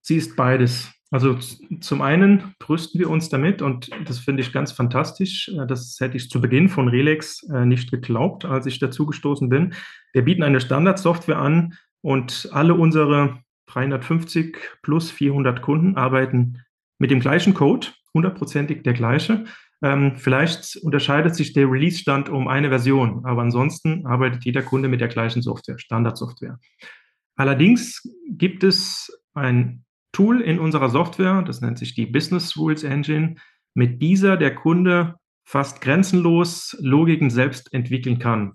Sie 0.03 0.17
ist 0.17 0.37
beides. 0.37 0.91
Also 1.11 1.39
zum 1.81 2.03
einen 2.03 2.55
brüsten 2.59 3.01
wir 3.01 3.09
uns 3.09 3.31
damit 3.31 3.63
und 3.63 3.89
das 4.07 4.19
finde 4.19 4.43
ich 4.43 4.53
ganz 4.53 4.73
fantastisch. 4.73 5.49
Äh, 5.49 5.67
das 5.67 5.97
hätte 6.01 6.17
ich 6.17 6.29
zu 6.31 6.41
Beginn 6.41 6.69
von 6.69 6.89
Relex 6.89 7.43
äh, 7.45 7.65
nicht 7.65 7.91
geglaubt, 7.91 8.45
als 8.45 8.67
ich 8.67 8.79
dazugestoßen 8.79 9.49
bin. 9.49 9.75
Wir 10.13 10.23
bieten 10.23 10.43
eine 10.43 10.61
Standardsoftware 10.61 11.39
an, 11.39 11.75
und 12.01 12.49
alle 12.53 12.75
unsere 12.75 13.43
350 13.67 14.57
plus 14.83 15.11
400 15.11 15.63
Kunden 15.63 15.97
arbeiten 15.97 16.63
mit 16.99 17.11
dem 17.11 17.21
gleichen 17.21 17.55
Code, 17.55 17.89
hundertprozentig 18.15 18.83
der 18.83 18.95
gleiche. 18.95 19.45
Ähm, 19.83 20.17
vielleicht 20.17 20.77
unterscheidet 20.77 21.37
sich 21.37 21.53
der 21.53 21.71
Release-Stand 21.71 22.29
um 22.29 22.49
eine 22.49 22.69
Version, 22.69 23.25
aber 23.25 23.43
ansonsten 23.43 24.07
arbeitet 24.07 24.45
jeder 24.45 24.63
Kunde 24.63 24.89
mit 24.89 25.01
der 25.01 25.09
gleichen 25.09 25.43
Software, 25.43 25.79
Standardsoftware. 25.79 26.59
Allerdings 27.37 28.03
gibt 28.29 28.65
es 28.65 29.17
ein 29.35 29.85
Tool 30.13 30.41
in 30.41 30.59
unserer 30.59 30.89
Software, 30.89 31.43
das 31.43 31.61
nennt 31.61 31.79
sich 31.79 31.95
die 31.95 32.07
Business 32.07 32.57
Rules 32.57 32.83
Engine, 32.83 33.37
mit 33.75 34.03
dieser 34.03 34.37
der 34.37 34.55
Kunde 34.55 35.15
fast 35.45 35.81
grenzenlos 35.81 36.77
Logiken 36.81 37.31
selbst 37.31 37.73
entwickeln 37.73 38.19
kann. 38.19 38.55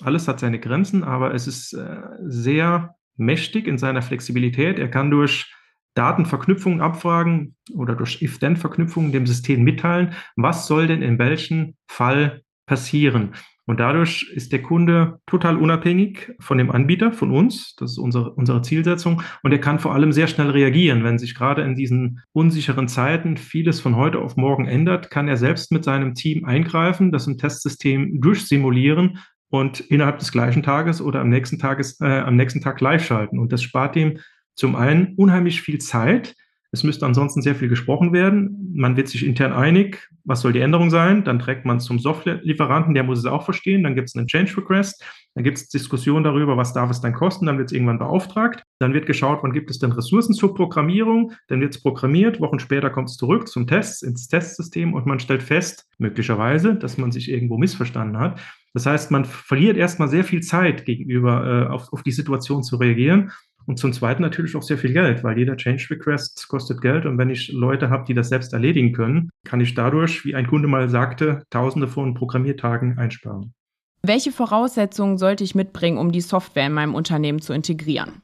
Alles 0.00 0.28
hat 0.28 0.40
seine 0.40 0.60
Grenzen, 0.60 1.02
aber 1.02 1.34
es 1.34 1.46
ist 1.46 1.72
äh, 1.72 2.02
sehr 2.20 2.94
mächtig 3.16 3.66
in 3.66 3.78
seiner 3.78 4.02
Flexibilität. 4.02 4.78
Er 4.78 4.88
kann 4.88 5.10
durch 5.10 5.52
Datenverknüpfungen 5.94 6.80
abfragen 6.80 7.56
oder 7.74 7.94
durch 7.94 8.22
If-Then-Verknüpfungen 8.22 9.12
dem 9.12 9.26
System 9.26 9.62
mitteilen, 9.62 10.12
was 10.36 10.66
soll 10.66 10.86
denn 10.86 11.02
in 11.02 11.18
welchem 11.18 11.74
Fall 11.86 12.42
passieren. 12.66 13.34
Und 13.68 13.80
dadurch 13.80 14.32
ist 14.34 14.52
der 14.52 14.62
Kunde 14.62 15.20
total 15.26 15.58
unabhängig 15.58 16.32
von 16.40 16.56
dem 16.56 16.70
Anbieter, 16.70 17.12
von 17.12 17.30
uns. 17.30 17.74
Das 17.76 17.90
ist 17.92 17.98
unsere, 17.98 18.30
unsere 18.30 18.62
Zielsetzung. 18.62 19.20
Und 19.42 19.52
er 19.52 19.60
kann 19.60 19.78
vor 19.78 19.94
allem 19.94 20.10
sehr 20.10 20.26
schnell 20.26 20.48
reagieren. 20.48 21.04
Wenn 21.04 21.18
sich 21.18 21.34
gerade 21.34 21.60
in 21.60 21.74
diesen 21.74 22.22
unsicheren 22.32 22.88
Zeiten 22.88 23.36
vieles 23.36 23.78
von 23.82 23.94
heute 23.94 24.20
auf 24.20 24.36
morgen 24.36 24.66
ändert, 24.66 25.10
kann 25.10 25.28
er 25.28 25.36
selbst 25.36 25.70
mit 25.70 25.84
seinem 25.84 26.14
Team 26.14 26.46
eingreifen, 26.46 27.12
das 27.12 27.26
im 27.26 27.36
Testsystem 27.36 28.22
durchsimulieren 28.22 29.18
und 29.50 29.80
innerhalb 29.80 30.18
des 30.18 30.32
gleichen 30.32 30.62
Tages 30.62 31.02
oder 31.02 31.20
am 31.20 31.28
nächsten, 31.28 31.58
Tages, 31.58 32.00
äh, 32.00 32.20
am 32.20 32.36
nächsten 32.36 32.62
Tag 32.62 32.80
live 32.80 33.04
schalten. 33.04 33.38
Und 33.38 33.52
das 33.52 33.62
spart 33.62 33.96
ihm 33.96 34.18
zum 34.58 34.76
einen 34.76 35.14
unheimlich 35.16 35.62
viel 35.62 35.78
Zeit, 35.78 36.34
es 36.70 36.84
müsste 36.84 37.06
ansonsten 37.06 37.40
sehr 37.40 37.54
viel 37.54 37.68
gesprochen 37.68 38.12
werden. 38.12 38.72
Man 38.74 38.96
wird 38.96 39.08
sich 39.08 39.24
intern 39.24 39.54
einig, 39.54 40.06
was 40.24 40.42
soll 40.42 40.52
die 40.52 40.60
Änderung 40.60 40.90
sein. 40.90 41.24
Dann 41.24 41.38
trägt 41.38 41.64
man 41.64 41.78
es 41.78 41.84
zum 41.84 41.98
Softwarelieferanten, 41.98 42.92
der 42.92 43.04
muss 43.04 43.18
es 43.18 43.24
auch 43.24 43.42
verstehen. 43.42 43.84
Dann 43.84 43.94
gibt 43.94 44.08
es 44.08 44.16
einen 44.16 44.26
Change 44.26 44.54
Request. 44.58 45.02
Dann 45.34 45.44
gibt 45.44 45.56
es 45.56 45.68
Diskussionen 45.68 46.24
darüber, 46.24 46.58
was 46.58 46.74
darf 46.74 46.90
es 46.90 47.00
dann 47.00 47.14
kosten. 47.14 47.46
Dann 47.46 47.56
wird 47.56 47.70
es 47.70 47.72
irgendwann 47.72 47.98
beauftragt. 47.98 48.64
Dann 48.80 48.92
wird 48.92 49.06
geschaut, 49.06 49.38
wann 49.42 49.54
gibt 49.54 49.70
es 49.70 49.78
denn 49.78 49.92
Ressourcen 49.92 50.34
zur 50.34 50.54
Programmierung. 50.54 51.32
Dann 51.48 51.62
wird 51.62 51.74
es 51.74 51.82
programmiert. 51.82 52.38
Wochen 52.38 52.58
später 52.58 52.90
kommt 52.90 53.08
es 53.08 53.16
zurück 53.16 53.48
zum 53.48 53.66
Test, 53.66 54.02
ins 54.02 54.28
Testsystem 54.28 54.92
und 54.92 55.06
man 55.06 55.20
stellt 55.20 55.42
fest, 55.42 55.88
möglicherweise, 55.96 56.74
dass 56.74 56.98
man 56.98 57.12
sich 57.12 57.30
irgendwo 57.30 57.56
missverstanden 57.56 58.18
hat. 58.18 58.40
Das 58.74 58.84
heißt, 58.84 59.10
man 59.10 59.24
verliert 59.24 59.78
erstmal 59.78 60.08
sehr 60.08 60.24
viel 60.24 60.42
Zeit 60.42 60.84
gegenüber 60.84 61.66
äh, 61.66 61.72
auf, 61.72 61.90
auf 61.92 62.02
die 62.02 62.12
Situation 62.12 62.62
zu 62.62 62.76
reagieren. 62.76 63.32
Und 63.68 63.78
zum 63.78 63.92
Zweiten 63.92 64.22
natürlich 64.22 64.56
auch 64.56 64.62
sehr 64.62 64.78
viel 64.78 64.94
Geld, 64.94 65.22
weil 65.22 65.36
jeder 65.36 65.54
Change 65.54 65.88
Request 65.90 66.48
kostet 66.48 66.80
Geld. 66.80 67.04
Und 67.04 67.18
wenn 67.18 67.28
ich 67.28 67.52
Leute 67.52 67.90
habe, 67.90 68.06
die 68.06 68.14
das 68.14 68.30
selbst 68.30 68.54
erledigen 68.54 68.94
können, 68.94 69.28
kann 69.44 69.60
ich 69.60 69.74
dadurch, 69.74 70.24
wie 70.24 70.34
ein 70.34 70.46
Kunde 70.46 70.68
mal 70.68 70.88
sagte, 70.88 71.42
Tausende 71.50 71.86
von 71.86 72.14
Programmiertagen 72.14 72.96
einsparen. 72.96 73.52
Welche 74.00 74.32
Voraussetzungen 74.32 75.18
sollte 75.18 75.44
ich 75.44 75.54
mitbringen, 75.54 75.98
um 75.98 76.12
die 76.12 76.22
Software 76.22 76.66
in 76.66 76.72
meinem 76.72 76.94
Unternehmen 76.94 77.42
zu 77.42 77.52
integrieren? 77.52 78.22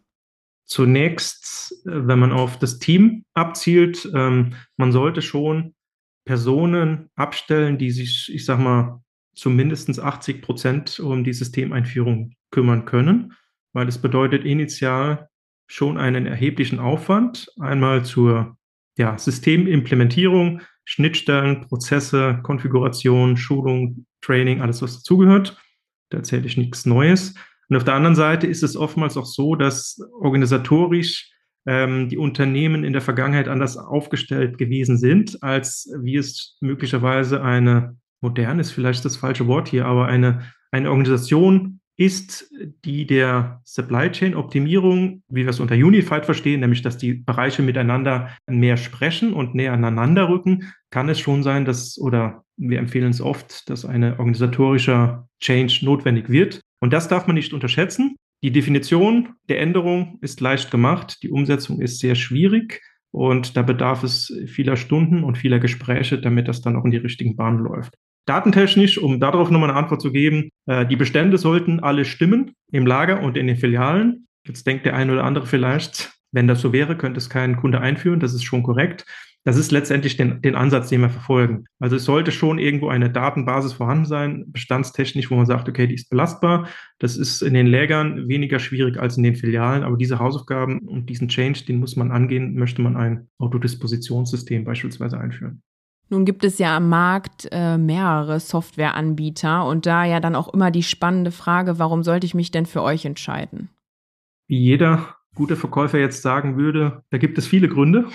Zunächst, 0.65 1.75
äh, 1.87 2.09
wenn 2.09 2.19
man 2.19 2.33
auf 2.33 2.59
das 2.59 2.79
Team 2.79 3.27
abzielt, 3.35 4.11
ähm, 4.15 4.55
man 4.79 4.93
sollte 4.93 5.21
schon 5.21 5.75
Personen 6.25 7.11
abstellen, 7.17 7.77
die 7.77 7.91
sich, 7.91 8.31
ich 8.33 8.47
sag 8.47 8.59
mal, 8.59 9.03
zu 9.35 9.51
mindestens 9.51 10.01
80 10.01 10.41
Prozent 10.41 11.01
um 11.01 11.23
die 11.23 11.35
Systemeinführung 11.35 12.33
kümmern 12.51 12.87
können, 12.87 13.35
weil 13.75 13.89
es 13.89 13.99
bedeutet 13.99 14.47
initial 14.47 15.29
schon 15.67 15.99
einen 15.99 16.27
erheblichen 16.27 16.79
Aufwand, 16.79 17.49
einmal 17.59 18.05
zur 18.05 18.57
ja, 18.97 19.19
Systemimplementierung, 19.19 20.61
Schnittstellen, 20.85 21.63
Prozesse, 21.63 22.41
Konfiguration, 22.43 23.37
Schulung, 23.37 24.07
Training, 24.21 24.61
alles, 24.61 24.83
was 24.83 24.97
dazugehört. 24.97 25.59
Da 26.11 26.19
erzähle 26.19 26.47
ich 26.47 26.57
nichts 26.57 26.87
Neues. 26.87 27.35
Und 27.69 27.77
auf 27.77 27.85
der 27.85 27.95
anderen 27.95 28.15
Seite 28.15 28.47
ist 28.47 28.63
es 28.63 28.77
oftmals 28.77 29.17
auch 29.17 29.27
so, 29.27 29.55
dass 29.55 29.99
organisatorisch 30.21 31.31
ähm, 31.67 32.09
die 32.09 32.19
Unternehmen 32.19 32.85
in 32.85 32.93
der 32.93 33.03
Vergangenheit 33.03 33.49
anders 33.49 33.77
aufgestellt 33.77 34.59
gewesen 34.59 34.99
sind, 34.99 35.43
als 35.43 35.91
wie 36.03 36.17
es 36.17 36.59
möglicherweise 36.61 37.43
eine 37.43 37.97
moderne 38.21 38.61
ist 38.61 38.73
vielleicht 38.73 39.05
das 39.05 39.17
falsche 39.17 39.47
Wort 39.47 39.69
hier, 39.69 39.87
aber 39.87 40.07
eine, 40.07 40.43
eine 40.71 40.91
Organisation 40.91 41.81
ist 41.97 42.53
die 42.85 43.07
der 43.07 43.61
Supply 43.65 44.11
Chain 44.11 44.35
Optimierung, 44.35 45.23
wie 45.29 45.43
wir 45.43 45.49
es 45.51 45.61
unter 45.61 45.75
Unified 45.75 46.25
verstehen, 46.25 46.61
nämlich 46.61 46.83
dass 46.83 46.99
die 46.99 47.15
Bereiche 47.15 47.63
miteinander 47.63 48.31
mehr 48.47 48.77
sprechen 48.77 49.33
und 49.33 49.55
näher 49.55 49.73
aneinander 49.73 50.29
rücken, 50.29 50.73
kann 50.91 51.09
es 51.09 51.21
schon 51.21 51.43
sein, 51.43 51.65
dass, 51.65 51.99
oder 51.99 52.45
wir 52.57 52.79
empfehlen 52.79 53.11
es 53.11 53.21
oft, 53.21 53.69
dass 53.71 53.85
eine 53.85 54.19
organisatorischer 54.19 55.29
Change 55.41 55.81
notwendig 55.83 56.29
wird. 56.29 56.61
Und 56.81 56.93
das 56.93 57.09
darf 57.09 57.27
man 57.27 57.35
nicht 57.35 57.53
unterschätzen. 57.53 58.17
Die 58.43 58.53
Definition 58.53 59.35
der 59.49 59.61
Änderung 59.61 60.19
ist 60.21 60.41
leicht 60.41 60.71
gemacht, 60.71 61.19
die 61.23 61.31
Umsetzung 61.31 61.81
ist 61.81 62.01
sehr 62.01 62.15
schwierig 62.15 62.83
und 63.11 63.57
da 63.57 63.63
bedarf 63.63 64.03
es 64.03 64.37
vieler 64.47 64.77
Stunden 64.77 65.23
und 65.23 65.39
vieler 65.39 65.61
Gespräche, 65.61 66.21
damit 66.21 66.49
das 66.49 66.61
dann 66.61 66.77
auch 66.77 66.85
in 66.85 66.91
die 66.91 66.97
richtigen 66.97 67.37
Bahnen 67.37 67.61
läuft. 67.61 67.95
Datentechnisch, 68.27 68.99
um 68.99 69.21
darauf 69.21 69.51
nochmal 69.51 69.71
eine 69.71 69.79
Antwort 69.79 70.01
zu 70.01 70.13
geben, 70.13 70.51
äh, 70.67 70.87
die 70.87 70.97
Bestände 70.97 71.39
sollten 71.39 71.81
alle 71.81 72.05
stimmen 72.05 72.53
im 72.73 72.87
Lager 72.87 73.23
und 73.23 73.37
in 73.37 73.47
den 73.47 73.57
Filialen. 73.57 74.27
Jetzt 74.47 74.67
denkt 74.67 74.87
der 74.87 74.97
eine 74.97 75.13
oder 75.13 75.25
andere 75.25 75.47
vielleicht, 75.47 76.13
wenn 76.33 76.49
das 76.49 76.61
so 76.61 76.73
wäre, 76.73 76.97
könnte 76.97 77.19
es 77.19 77.31
kein 77.31 77.57
Kunde 77.57 77.81
einführen. 77.81 78.21
Das 78.21 78.35
ist 78.35 78.45
schon 78.45 78.63
korrekt. 78.63 79.05
Das 79.47 79.59
ist 79.59 79.73
letztendlich 79.73 80.17
den, 80.17 80.41
den 80.41 80.55
Ansatz, 80.55 80.89
den 80.89 81.03
wir 81.03 81.11
verfolgen. 81.11 81.67
Also 81.79 81.97
es 81.97 82.05
sollte 82.07 82.33
schon 82.33 82.59
irgendwo 82.59 82.89
eine 82.89 83.11
Datenbasis 83.11 83.75
vorhanden 83.75 84.07
sein, 84.07 84.45
bestandstechnisch, 84.47 85.31
wo 85.31 85.35
man 85.35 85.45
sagt, 85.45 85.69
okay, 85.69 85.87
die 85.87 85.95
ist 85.95 86.09
belastbar. 86.09 86.67
Das 86.99 87.19
ist 87.19 87.43
in 87.43 87.53
den 87.53 87.67
Lägern 87.67 88.27
weniger 88.27 88.59
schwierig 88.59 88.99
als 88.99 89.19
in 89.19 89.23
den 89.23 89.37
Filialen, 89.37 89.83
aber 89.83 89.99
diese 89.99 90.19
Hausaufgaben 90.19 90.79
und 90.79 91.11
diesen 91.11 91.29
Change, 91.29 91.67
den 91.67 91.79
muss 91.79 91.95
man 91.95 92.11
angehen, 92.11 92.55
möchte 92.55 92.81
man 92.81 92.97
ein 92.97 93.29
Autodispositionssystem 93.39 94.65
beispielsweise 94.65 95.21
einführen. 95.21 95.63
Nun 96.11 96.25
gibt 96.25 96.45
es 96.45 96.59
ja 96.59 96.77
am 96.77 96.89
Markt 96.89 97.49
äh, 97.51 97.79
mehrere 97.79 98.39
Softwareanbieter 98.39 99.67
und 99.67 99.87
da 99.87 100.05
ja 100.05 100.21
dann 100.21 100.37
auch 100.37 100.53
immer 100.53 100.71
die 100.71 100.83
spannende 100.83 101.31
Frage, 101.31 101.79
warum 101.79 102.03
sollte 102.03 102.27
ich 102.27 102.35
mich 102.35 102.51
denn 102.51 102.67
für 102.67 102.83
euch 102.83 103.05
entscheiden? 103.05 103.71
Wie 104.47 104.59
jeder 104.59 105.17
gute 105.35 105.57
Verkäufer 105.57 105.99
jetzt 105.99 106.23
sagen 106.23 106.57
würde, 106.57 107.03
da 107.11 107.19
gibt 107.19 107.39
es 107.39 107.47
viele 107.47 107.69
Gründe. 107.69 108.07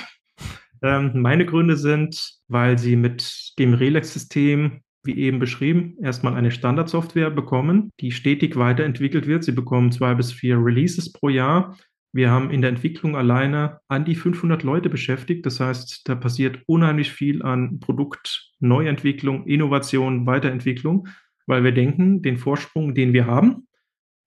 Ähm, 0.82 1.22
meine 1.22 1.46
Gründe 1.46 1.76
sind, 1.76 2.40
weil 2.48 2.78
sie 2.78 2.96
mit 2.96 3.54
dem 3.60 3.74
Relex-System, 3.74 4.82
wie 5.04 5.18
eben 5.18 5.40
beschrieben, 5.40 5.98
erstmal 6.02 6.36
eine 6.36 6.52
Standardsoftware 6.52 7.32
bekommen, 7.32 7.92
die 8.00 8.12
stetig 8.12 8.56
weiterentwickelt 8.56 9.28
wird. 9.28 9.44
Sie 9.44 9.52
bekommen 9.52 9.92
zwei 9.92 10.14
bis 10.14 10.32
vier 10.32 10.58
Releases 10.58 11.12
pro 11.12 11.30
Jahr 11.30 11.76
wir 12.12 12.32
haben 12.32 12.50
in 12.50 12.62
der 12.62 12.70
Entwicklung 12.70 13.16
alleine 13.16 13.80
an 13.88 14.06
die 14.06 14.16
500 14.16 14.64
Leute 14.64 14.90
beschäftigt. 14.90 15.46
Das 15.46 15.60
heißt, 15.60 16.08
da 16.10 16.16
passiert 16.16 16.60
unheimlich 16.66 17.12
viel 17.12 17.44
an 17.44 17.80
Produktneuentwicklung, 17.80 19.46
Innovation, 19.46 20.26
Weiterentwicklung, 20.26 21.08
weil 21.46 21.64
wir 21.64 21.72
denken, 21.72 22.22
den 22.22 22.38
Vorsprung, 22.38 22.96
den 22.96 23.14
wir 23.14 23.28
haben, 23.28 23.68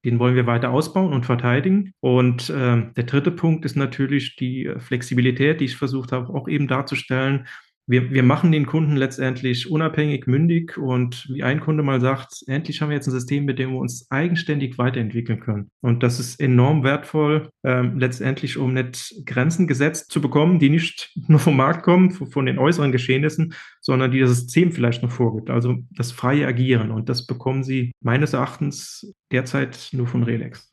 den 0.04 0.18
wollen 0.18 0.34
wir 0.34 0.46
weiter 0.46 0.70
ausbauen 0.70 1.12
und 1.12 1.26
verteidigen. 1.26 1.92
Und 2.00 2.50
äh, 2.50 2.92
der 2.92 3.04
dritte 3.04 3.30
Punkt 3.30 3.64
ist 3.64 3.76
natürlich 3.76 4.36
die 4.36 4.72
Flexibilität, 4.78 5.60
die 5.60 5.66
ich 5.66 5.76
versucht 5.76 6.12
habe, 6.12 6.32
auch 6.32 6.48
eben 6.48 6.68
darzustellen 6.68 7.46
wir, 7.86 8.10
wir 8.12 8.22
machen 8.22 8.52
den 8.52 8.66
Kunden 8.66 8.96
letztendlich 8.96 9.70
unabhängig, 9.70 10.26
mündig 10.26 10.78
und 10.78 11.28
wie 11.28 11.42
ein 11.42 11.60
Kunde 11.60 11.82
mal 11.82 12.00
sagt, 12.00 12.44
endlich 12.46 12.80
haben 12.80 12.90
wir 12.90 12.96
jetzt 12.96 13.08
ein 13.08 13.12
System, 13.12 13.44
mit 13.44 13.58
dem 13.58 13.72
wir 13.72 13.78
uns 13.78 14.08
eigenständig 14.10 14.78
weiterentwickeln 14.78 15.40
können. 15.40 15.70
Und 15.80 16.02
das 16.02 16.20
ist 16.20 16.40
enorm 16.40 16.84
wertvoll, 16.84 17.50
ähm, 17.64 17.98
letztendlich, 17.98 18.56
um 18.56 18.72
nicht 18.72 19.14
Grenzen 19.26 19.66
gesetzt 19.66 20.12
zu 20.12 20.20
bekommen, 20.20 20.60
die 20.60 20.70
nicht 20.70 21.12
nur 21.28 21.40
vom 21.40 21.56
Markt 21.56 21.82
kommen, 21.82 22.12
von 22.12 22.46
den 22.46 22.58
äußeren 22.58 22.92
Geschehnissen, 22.92 23.54
sondern 23.80 24.12
die 24.12 24.20
das 24.20 24.30
System 24.30 24.70
vielleicht 24.70 25.02
noch 25.02 25.10
vorgibt. 25.10 25.50
Also 25.50 25.78
das 25.90 26.12
freie 26.12 26.46
Agieren. 26.46 26.92
Und 26.92 27.08
das 27.08 27.26
bekommen 27.26 27.64
Sie 27.64 27.92
meines 28.00 28.32
Erachtens 28.32 29.12
derzeit 29.32 29.88
nur 29.92 30.06
von 30.06 30.22
Relex. 30.22 30.72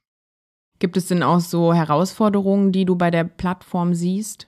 Gibt 0.78 0.96
es 0.96 1.08
denn 1.08 1.24
auch 1.24 1.39
so 1.39 1.74
Herausforderungen, 1.74 2.72
die 2.72 2.86
du 2.86 2.96
bei 2.96 3.10
der 3.12 3.24
Plattform 3.24 3.94
siehst? 3.94 4.48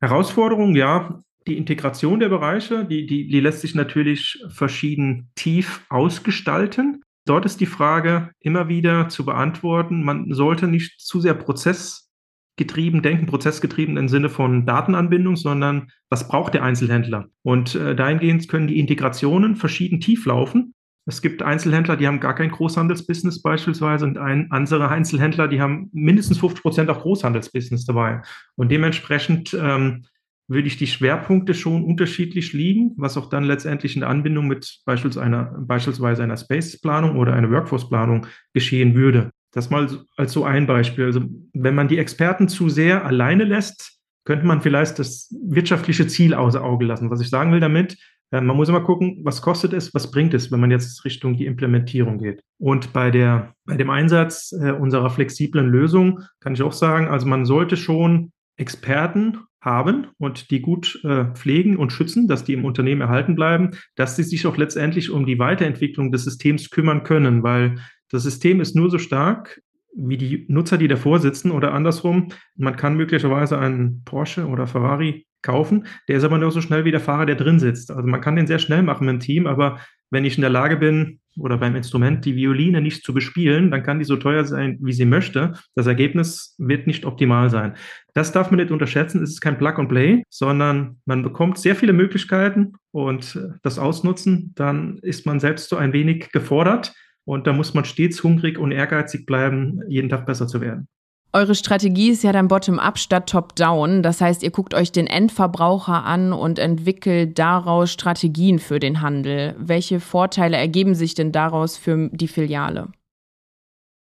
Herausforderungen, 0.00 0.74
ja 0.74 1.22
die 1.46 1.56
Integration 1.56 2.20
der 2.20 2.28
Bereiche, 2.28 2.84
die, 2.84 3.06
die, 3.06 3.28
die 3.28 3.40
lässt 3.40 3.60
sich 3.60 3.74
natürlich 3.74 4.42
verschieden 4.48 5.30
tief 5.34 5.84
ausgestalten. 5.88 7.02
Dort 7.24 7.44
ist 7.44 7.60
die 7.60 7.66
Frage 7.66 8.30
immer 8.40 8.68
wieder 8.68 9.08
zu 9.08 9.24
beantworten, 9.24 10.02
man 10.02 10.32
sollte 10.32 10.66
nicht 10.66 11.00
zu 11.00 11.20
sehr 11.20 11.34
prozessgetrieben 11.34 13.02
denken, 13.02 13.26
prozessgetrieben 13.26 13.96
im 13.96 14.08
Sinne 14.08 14.28
von 14.28 14.66
Datenanbindung, 14.66 15.36
sondern 15.36 15.90
was 16.08 16.28
braucht 16.28 16.54
der 16.54 16.62
Einzelhändler? 16.62 17.28
Und 17.42 17.74
äh, 17.74 17.94
dahingehend 17.94 18.48
können 18.48 18.66
die 18.66 18.78
Integrationen 18.78 19.56
verschieden 19.56 20.00
tief 20.00 20.26
laufen. 20.26 20.74
Es 21.06 21.22
gibt 21.22 21.42
Einzelhändler, 21.42 21.96
die 21.96 22.06
haben 22.06 22.20
gar 22.20 22.34
kein 22.34 22.50
Großhandelsbusiness 22.50 23.42
beispielsweise 23.42 24.04
und 24.04 24.18
ein, 24.18 24.50
andere 24.50 24.88
Einzelhändler, 24.88 25.48
die 25.48 25.60
haben 25.60 25.88
mindestens 25.92 26.38
50 26.38 26.62
Prozent 26.62 26.90
auch 26.90 27.00
Großhandelsbusiness 27.00 27.84
dabei. 27.86 28.22
Und 28.56 28.70
dementsprechend 28.70 29.56
ähm, 29.58 30.04
würde 30.50 30.66
ich 30.66 30.76
die 30.76 30.88
Schwerpunkte 30.88 31.54
schon 31.54 31.84
unterschiedlich 31.84 32.52
liegen, 32.52 32.92
was 32.96 33.16
auch 33.16 33.28
dann 33.28 33.44
letztendlich 33.44 33.94
in 33.94 34.00
der 34.00 34.10
Anbindung 34.10 34.48
mit 34.48 34.80
beispielsweise 34.84 35.24
einer, 35.24 35.44
beispielsweise 35.60 36.24
einer 36.24 36.36
Space-Planung 36.36 37.16
oder 37.16 37.34
einer 37.34 37.50
Workforce-Planung 37.50 38.26
geschehen 38.52 38.96
würde. 38.96 39.30
Das 39.52 39.70
mal 39.70 39.88
als 40.16 40.32
so 40.32 40.44
ein 40.44 40.66
Beispiel. 40.66 41.04
Also 41.04 41.22
wenn 41.52 41.76
man 41.76 41.86
die 41.86 41.98
Experten 41.98 42.48
zu 42.48 42.68
sehr 42.68 43.06
alleine 43.06 43.44
lässt, 43.44 44.00
könnte 44.24 44.44
man 44.44 44.60
vielleicht 44.60 44.98
das 44.98 45.32
wirtschaftliche 45.46 46.08
Ziel 46.08 46.34
außer 46.34 46.62
Auge 46.62 46.84
lassen. 46.84 47.10
Was 47.10 47.20
ich 47.20 47.30
sagen 47.30 47.52
will 47.52 47.60
damit, 47.60 47.96
äh, 48.32 48.40
man 48.40 48.56
muss 48.56 48.68
immer 48.68 48.82
gucken, 48.82 49.20
was 49.22 49.42
kostet 49.42 49.72
es, 49.72 49.94
was 49.94 50.10
bringt 50.10 50.34
es, 50.34 50.50
wenn 50.50 50.60
man 50.60 50.72
jetzt 50.72 51.04
Richtung 51.04 51.36
die 51.36 51.46
Implementierung 51.46 52.18
geht. 52.18 52.42
Und 52.58 52.92
bei 52.92 53.12
der, 53.12 53.54
bei 53.66 53.76
dem 53.76 53.90
Einsatz 53.90 54.52
äh, 54.52 54.72
unserer 54.72 55.10
flexiblen 55.10 55.68
Lösung 55.68 56.22
kann 56.40 56.54
ich 56.54 56.62
auch 56.62 56.72
sagen, 56.72 57.06
also 57.06 57.26
man 57.26 57.44
sollte 57.44 57.76
schon 57.76 58.32
Experten 58.56 59.38
haben 59.60 60.08
und 60.18 60.50
die 60.50 60.60
gut 60.60 61.00
äh, 61.04 61.26
pflegen 61.34 61.76
und 61.76 61.92
schützen, 61.92 62.28
dass 62.28 62.44
die 62.44 62.54
im 62.54 62.64
Unternehmen 62.64 63.02
erhalten 63.02 63.34
bleiben, 63.34 63.70
dass 63.94 64.16
sie 64.16 64.22
sich 64.22 64.46
auch 64.46 64.56
letztendlich 64.56 65.10
um 65.10 65.26
die 65.26 65.38
Weiterentwicklung 65.38 66.12
des 66.12 66.24
Systems 66.24 66.70
kümmern 66.70 67.02
können, 67.02 67.42
weil 67.42 67.76
das 68.10 68.22
System 68.22 68.60
ist 68.60 68.74
nur 68.74 68.90
so 68.90 68.98
stark, 68.98 69.60
wie 69.94 70.16
die 70.16 70.46
Nutzer, 70.48 70.78
die 70.78 70.88
davor 70.88 71.18
sitzen 71.18 71.50
oder 71.50 71.72
andersrum. 71.72 72.28
Man 72.56 72.76
kann 72.76 72.96
möglicherweise 72.96 73.58
einen 73.58 74.02
Porsche 74.04 74.46
oder 74.46 74.66
Ferrari 74.66 75.26
kaufen, 75.42 75.86
der 76.08 76.16
ist 76.18 76.24
aber 76.24 76.38
nur 76.38 76.50
so 76.50 76.60
schnell 76.60 76.84
wie 76.84 76.90
der 76.90 77.00
Fahrer, 77.00 77.26
der 77.26 77.36
drin 77.36 77.58
sitzt. 77.58 77.90
Also 77.90 78.06
man 78.06 78.20
kann 78.20 78.36
den 78.36 78.46
sehr 78.46 78.58
schnell 78.58 78.82
machen 78.82 79.08
im 79.08 79.20
Team, 79.20 79.46
aber 79.46 79.80
wenn 80.10 80.24
ich 80.24 80.36
in 80.36 80.42
der 80.42 80.50
Lage 80.50 80.76
bin 80.76 81.20
oder 81.38 81.56
beim 81.56 81.76
Instrument 81.76 82.24
die 82.24 82.36
Violine 82.36 82.80
nicht 82.80 83.04
zu 83.04 83.14
bespielen, 83.14 83.70
dann 83.70 83.82
kann 83.82 83.98
die 83.98 84.04
so 84.04 84.16
teuer 84.16 84.44
sein, 84.44 84.78
wie 84.80 84.92
sie 84.92 85.04
möchte. 85.04 85.54
Das 85.74 85.86
Ergebnis 85.86 86.54
wird 86.58 86.86
nicht 86.86 87.04
optimal 87.04 87.48
sein. 87.50 87.74
Das 88.14 88.32
darf 88.32 88.50
man 88.50 88.58
nicht 88.58 88.72
unterschätzen. 88.72 89.22
Es 89.22 89.30
ist 89.30 89.40
kein 89.40 89.58
Plug 89.58 89.74
and 89.78 89.88
Play, 89.88 90.22
sondern 90.28 91.00
man 91.06 91.22
bekommt 91.22 91.58
sehr 91.58 91.76
viele 91.76 91.92
Möglichkeiten 91.92 92.74
und 92.90 93.40
das 93.62 93.78
Ausnutzen, 93.78 94.52
dann 94.56 94.98
ist 94.98 95.26
man 95.26 95.40
selbst 95.40 95.68
so 95.68 95.76
ein 95.76 95.92
wenig 95.92 96.30
gefordert. 96.32 96.92
Und 97.24 97.46
da 97.46 97.52
muss 97.52 97.74
man 97.74 97.84
stets 97.84 98.24
hungrig 98.24 98.58
und 98.58 98.72
ehrgeizig 98.72 99.24
bleiben, 99.24 99.80
jeden 99.88 100.08
Tag 100.08 100.26
besser 100.26 100.48
zu 100.48 100.60
werden. 100.60 100.88
Eure 101.32 101.54
Strategie 101.54 102.10
ist 102.10 102.24
ja 102.24 102.32
dann 102.32 102.48
bottom-up 102.48 102.98
statt 102.98 103.28
top-down. 103.28 104.02
Das 104.02 104.20
heißt, 104.20 104.42
ihr 104.42 104.50
guckt 104.50 104.74
euch 104.74 104.90
den 104.90 105.06
Endverbraucher 105.06 106.04
an 106.04 106.32
und 106.32 106.58
entwickelt 106.58 107.38
daraus 107.38 107.92
Strategien 107.92 108.58
für 108.58 108.80
den 108.80 109.00
Handel. 109.00 109.54
Welche 109.56 110.00
Vorteile 110.00 110.56
ergeben 110.56 110.96
sich 110.96 111.14
denn 111.14 111.30
daraus 111.30 111.76
für 111.76 112.08
die 112.12 112.26
Filiale? 112.26 112.88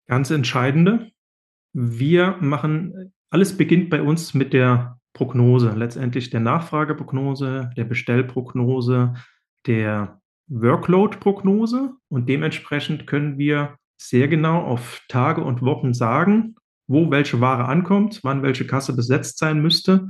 Ganz 0.08 0.30
entscheidende. 0.30 1.12
Wir 1.72 2.36
machen, 2.40 3.12
alles 3.30 3.56
beginnt 3.56 3.90
bei 3.90 4.02
uns 4.02 4.34
mit 4.34 4.52
der 4.52 4.98
Prognose, 5.12 5.70
letztendlich 5.70 6.30
der 6.30 6.40
Nachfrageprognose, 6.40 7.70
der 7.76 7.84
Bestellprognose, 7.84 9.14
der 9.66 10.20
Workload-Prognose 10.48 11.92
und 12.08 12.28
dementsprechend 12.28 13.06
können 13.06 13.38
wir 13.38 13.76
sehr 13.96 14.26
genau 14.26 14.62
auf 14.62 15.02
Tage 15.08 15.42
und 15.42 15.62
Wochen 15.62 15.94
sagen, 15.94 16.56
wo 16.86 17.10
welche 17.10 17.40
Ware 17.40 17.66
ankommt, 17.66 18.20
wann 18.22 18.42
welche 18.42 18.66
Kasse 18.66 18.94
besetzt 18.94 19.38
sein 19.38 19.62
müsste 19.62 20.08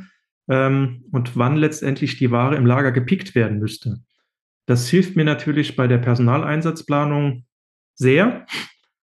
ähm, 0.49 1.05
und 1.13 1.37
wann 1.37 1.57
letztendlich 1.57 2.17
die 2.17 2.31
Ware 2.31 2.57
im 2.57 2.67
Lager 2.67 2.93
gepickt 2.93 3.35
werden 3.35 3.59
müsste. 3.59 3.99
Das 4.67 4.89
hilft 4.89 5.17
mir 5.17 5.25
natürlich 5.25 5.77
bei 5.77 5.87
der 5.87 5.99
Personaleinsatzplanung 5.99 7.45
sehr, 7.95 8.47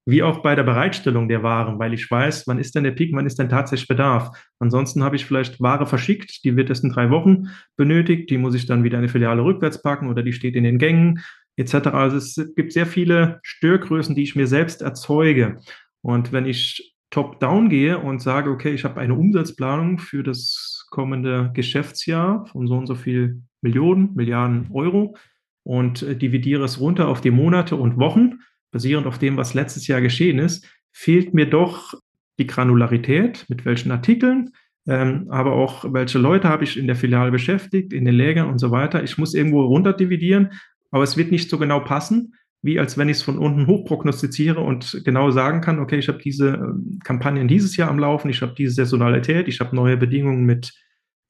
wie 0.06 0.24
auch 0.24 0.42
bei 0.42 0.56
der 0.56 0.64
Bereitstellung 0.64 1.28
der 1.28 1.44
Waren, 1.44 1.78
weil 1.78 1.94
ich 1.94 2.10
weiß, 2.10 2.48
wann 2.48 2.60
ist 2.60 2.74
denn 2.74 2.84
der 2.84 2.92
Peak, 2.92 3.12
wann 3.14 3.26
ist 3.26 3.38
denn 3.38 3.50
tatsächlich 3.50 3.88
Bedarf. 3.88 4.32
Ansonsten 4.60 5.04
habe 5.04 5.16
ich 5.16 5.26
vielleicht 5.26 5.62
Ware 5.62 5.86
verschickt, 5.86 6.44
die 6.44 6.56
wird 6.56 6.70
erst 6.70 6.84
in 6.84 6.90
drei 6.90 7.10
Wochen 7.10 7.50
benötigt, 7.76 8.30
die 8.30 8.38
muss 8.38 8.56
ich 8.56 8.66
dann 8.66 8.84
wieder 8.84 8.98
in 8.98 9.04
eine 9.04 9.12
Filiale 9.12 9.44
rückwärts 9.44 9.82
packen 9.82 10.10
oder 10.10 10.24
die 10.24 10.34
steht 10.34 10.56
in 10.56 10.64
den 10.64 10.80
Gängen 10.80 11.22
etc. 11.58 11.88
Also 11.88 12.18
es 12.18 12.54
gibt 12.56 12.72
sehr 12.72 12.86
viele 12.86 13.40
Störgrößen, 13.44 14.16
die 14.16 14.24
ich 14.24 14.36
mir 14.36 14.48
selbst 14.48 14.82
erzeuge. 14.82 15.60
Und 16.02 16.32
wenn 16.32 16.46
ich 16.46 16.96
top-down 17.12 17.70
gehe 17.70 17.98
und 17.98 18.22
sage, 18.22 18.50
okay, 18.50 18.74
ich 18.74 18.84
habe 18.84 19.00
eine 19.00 19.16
Umsatzplanung 19.16 19.98
für 20.00 20.24
das 20.24 20.88
kommende 20.90 21.52
Geschäftsjahr 21.54 22.46
von 22.48 22.68
so 22.68 22.76
und 22.76 22.88
so 22.88 22.96
viel 22.96 23.42
Millionen, 23.62 24.14
Milliarden 24.16 24.68
Euro 24.72 25.16
und 25.64 26.04
äh, 26.04 26.16
dividiere 26.16 26.64
es 26.64 26.80
runter 26.80 27.08
auf 27.08 27.22
die 27.22 27.32
Monate 27.32 27.76
und 27.76 27.98
Wochen, 27.98 28.40
basierend 28.72 29.08
auf 29.08 29.18
dem, 29.20 29.38
was 29.38 29.54
letztes 29.54 29.88
Jahr 29.88 30.02
geschehen 30.02 30.40
ist, 30.40 30.68
fehlt 30.92 31.34
mir 31.34 31.48
doch 31.48 31.94
die 32.38 32.48
Granularität, 32.48 33.46
mit 33.50 33.66
welchen 33.66 33.92
Artikeln, 33.92 34.52
ähm, 34.88 35.28
aber 35.30 35.54
auch 35.54 35.92
welche 35.92 36.20
Leute 36.20 36.48
habe 36.48 36.64
ich 36.64 36.78
in 36.78 36.88
der 36.88 36.96
Filiale 36.96 37.32
beschäftigt, 37.32 37.94
in 37.94 38.06
den 38.06 38.16
Lägern 38.16 38.50
und 38.50 38.60
so 38.60 38.72
weiter. 38.72 39.04
Ich 39.04 39.18
muss 39.18 39.34
irgendwo 39.34 39.64
runter 39.64 39.94
dividieren, 39.94 40.52
aber 40.92 41.04
es 41.04 41.18
wird 41.18 41.32
nicht 41.32 41.50
so 41.50 41.58
genau 41.58 41.82
passen, 41.82 42.34
wie 42.62 42.80
als 42.80 42.98
wenn 42.98 43.10
ich 43.10 43.18
es 43.18 43.24
von 43.24 43.38
unten 43.38 43.68
hoch 43.68 43.86
prognostiziere 43.86 44.60
und 44.60 45.02
genau 45.06 45.32
sagen 45.32 45.62
kann, 45.62 45.80
okay, 45.80 45.98
ich 45.98 46.08
habe 46.08 46.20
diese 46.20 46.50
ähm, 46.50 47.00
Kampagnen 47.04 47.48
dieses 47.48 47.78
Jahr 47.78 47.90
am 47.90 48.00
Laufen, 48.00 48.30
ich 48.30 48.42
habe 48.42 48.54
diese 48.58 48.74
Saisonalität, 48.74 49.48
ich 49.48 49.60
habe 49.60 49.76
neue 49.76 49.98
Bedingungen 49.98 50.46
mit 50.46 50.74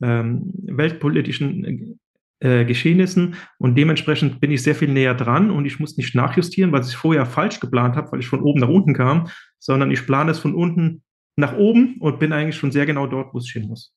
ähm, 0.01 0.51
weltpolitischen 0.63 1.99
äh, 2.39 2.65
Geschehnissen 2.65 3.35
und 3.57 3.75
dementsprechend 3.75 4.39
bin 4.39 4.51
ich 4.51 4.63
sehr 4.63 4.75
viel 4.75 4.89
näher 4.89 5.13
dran 5.13 5.51
und 5.51 5.65
ich 5.65 5.79
muss 5.79 5.97
nicht 5.97 6.15
nachjustieren, 6.15 6.71
was 6.71 6.89
ich 6.89 6.95
vorher 6.95 7.25
falsch 7.25 7.59
geplant 7.59 7.95
habe, 7.95 8.11
weil 8.11 8.21
ich 8.21 8.27
von 8.27 8.41
oben 8.41 8.61
nach 8.61 8.69
unten 8.69 8.93
kam, 8.93 9.27
sondern 9.59 9.91
ich 9.91 10.05
plane 10.05 10.31
es 10.31 10.39
von 10.39 10.55
unten 10.55 11.03
nach 11.35 11.55
oben 11.57 11.97
und 11.99 12.19
bin 12.19 12.33
eigentlich 12.33 12.55
schon 12.55 12.71
sehr 12.71 12.85
genau 12.85 13.07
dort, 13.07 13.33
wo 13.33 13.37
es 13.37 13.49
hin 13.49 13.67
muss. 13.67 13.93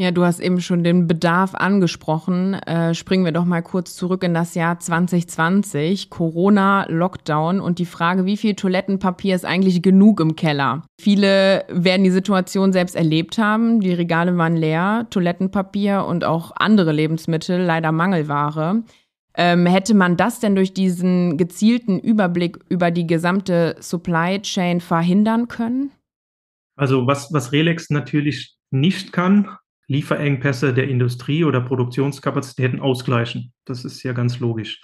Ja, 0.00 0.12
du 0.12 0.24
hast 0.24 0.40
eben 0.40 0.62
schon 0.62 0.82
den 0.82 1.06
Bedarf 1.06 1.54
angesprochen. 1.54 2.54
Äh, 2.54 2.94
springen 2.94 3.26
wir 3.26 3.32
doch 3.32 3.44
mal 3.44 3.60
kurz 3.60 3.94
zurück 3.94 4.24
in 4.24 4.32
das 4.32 4.54
Jahr 4.54 4.80
2020. 4.80 6.08
Corona, 6.08 6.86
Lockdown 6.88 7.60
und 7.60 7.78
die 7.78 7.84
Frage, 7.84 8.24
wie 8.24 8.38
viel 8.38 8.54
Toilettenpapier 8.54 9.34
ist 9.34 9.44
eigentlich 9.44 9.82
genug 9.82 10.20
im 10.20 10.36
Keller? 10.36 10.84
Viele 10.98 11.66
werden 11.68 12.02
die 12.02 12.10
Situation 12.10 12.72
selbst 12.72 12.96
erlebt 12.96 13.36
haben. 13.36 13.80
Die 13.80 13.92
Regale 13.92 14.34
waren 14.38 14.56
leer, 14.56 15.06
Toilettenpapier 15.10 16.06
und 16.06 16.24
auch 16.24 16.52
andere 16.56 16.92
Lebensmittel, 16.92 17.62
leider 17.62 17.92
Mangelware. 17.92 18.82
Ähm, 19.34 19.66
hätte 19.66 19.92
man 19.92 20.16
das 20.16 20.40
denn 20.40 20.54
durch 20.54 20.72
diesen 20.72 21.36
gezielten 21.36 21.98
Überblick 21.98 22.58
über 22.70 22.90
die 22.90 23.06
gesamte 23.06 23.76
Supply 23.80 24.40
Chain 24.40 24.80
verhindern 24.80 25.48
können? 25.48 25.90
Also 26.76 27.06
was, 27.06 27.34
was 27.34 27.52
Relex 27.52 27.90
natürlich 27.90 28.56
nicht 28.70 29.12
kann, 29.12 29.46
Lieferengpässe 29.90 30.72
der 30.72 30.88
Industrie 30.88 31.42
oder 31.42 31.60
Produktionskapazitäten 31.60 32.78
ausgleichen. 32.78 33.52
Das 33.64 33.84
ist 33.84 34.04
ja 34.04 34.12
ganz 34.12 34.38
logisch. 34.38 34.80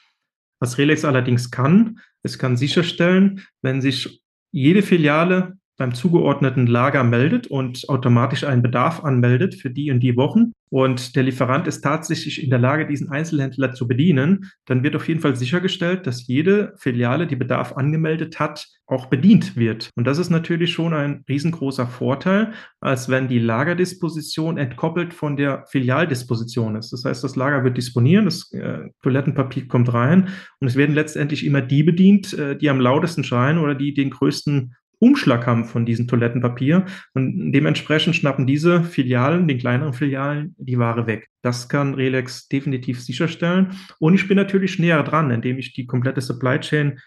Was 0.58 0.78
Relex 0.78 1.04
allerdings 1.04 1.52
kann, 1.52 2.00
es 2.24 2.40
kann 2.40 2.56
sicherstellen, 2.56 3.46
wenn 3.62 3.80
sich 3.80 4.20
jede 4.50 4.82
Filiale 4.82 5.58
beim 5.76 5.94
zugeordneten 5.94 6.66
Lager 6.66 7.04
meldet 7.04 7.46
und 7.46 7.88
automatisch 7.88 8.44
einen 8.44 8.62
Bedarf 8.62 9.04
anmeldet 9.04 9.54
für 9.54 9.70
die 9.70 9.90
und 9.90 10.00
die 10.00 10.16
Wochen 10.16 10.52
und 10.68 11.14
der 11.14 11.22
Lieferant 11.22 11.68
ist 11.68 11.82
tatsächlich 11.82 12.42
in 12.42 12.50
der 12.50 12.58
Lage, 12.58 12.86
diesen 12.86 13.08
Einzelhändler 13.08 13.72
zu 13.72 13.86
bedienen, 13.86 14.50
dann 14.66 14.82
wird 14.82 14.96
auf 14.96 15.06
jeden 15.06 15.20
Fall 15.20 15.36
sichergestellt, 15.36 16.06
dass 16.06 16.26
jede 16.26 16.74
Filiale, 16.76 17.26
die 17.26 17.36
Bedarf 17.36 17.74
angemeldet 17.76 18.40
hat, 18.40 18.66
auch 18.86 19.06
bedient 19.06 19.56
wird. 19.56 19.90
Und 19.96 20.06
das 20.06 20.18
ist 20.18 20.30
natürlich 20.30 20.72
schon 20.72 20.92
ein 20.92 21.24
riesengroßer 21.28 21.86
Vorteil, 21.86 22.52
als 22.80 23.08
wenn 23.08 23.28
die 23.28 23.38
Lagerdisposition 23.38 24.58
entkoppelt 24.58 25.14
von 25.14 25.36
der 25.36 25.64
Filialdisposition 25.68 26.76
ist. 26.76 26.92
Das 26.92 27.04
heißt, 27.04 27.22
das 27.22 27.36
Lager 27.36 27.62
wird 27.62 27.76
disponieren, 27.76 28.24
das 28.24 28.52
äh, 28.52 28.90
Toilettenpapier 29.02 29.68
kommt 29.68 29.92
rein 29.92 30.28
und 30.60 30.66
es 30.66 30.76
werden 30.76 30.94
letztendlich 30.94 31.46
immer 31.46 31.62
die 31.62 31.84
bedient, 31.84 32.32
äh, 32.34 32.56
die 32.56 32.70
am 32.70 32.80
lautesten 32.80 33.24
schreien 33.24 33.58
oder 33.58 33.74
die 33.74 33.94
den 33.94 34.10
größten 34.10 34.74
Umschlag 34.98 35.46
haben 35.46 35.64
von 35.64 35.84
diesem 35.84 36.08
Toilettenpapier. 36.08 36.86
Und 37.14 37.52
dementsprechend 37.52 38.16
schnappen 38.16 38.46
diese 38.46 38.82
Filialen, 38.82 39.46
den 39.46 39.58
kleineren 39.58 39.92
Filialen, 39.92 40.54
die 40.58 40.78
Ware 40.78 41.06
weg. 41.06 41.28
Das 41.42 41.68
kann 41.68 41.94
Relex 41.94 42.48
definitiv 42.48 43.00
sicherstellen. 43.00 43.76
Und 43.98 44.14
ich 44.14 44.26
bin 44.26 44.36
natürlich 44.36 44.78
näher 44.78 45.02
dran, 45.02 45.30
indem 45.30 45.58
ich 45.58 45.74
die 45.74 45.86
komplette 45.86 46.20
Supply 46.20 46.58
Chain 46.60 46.98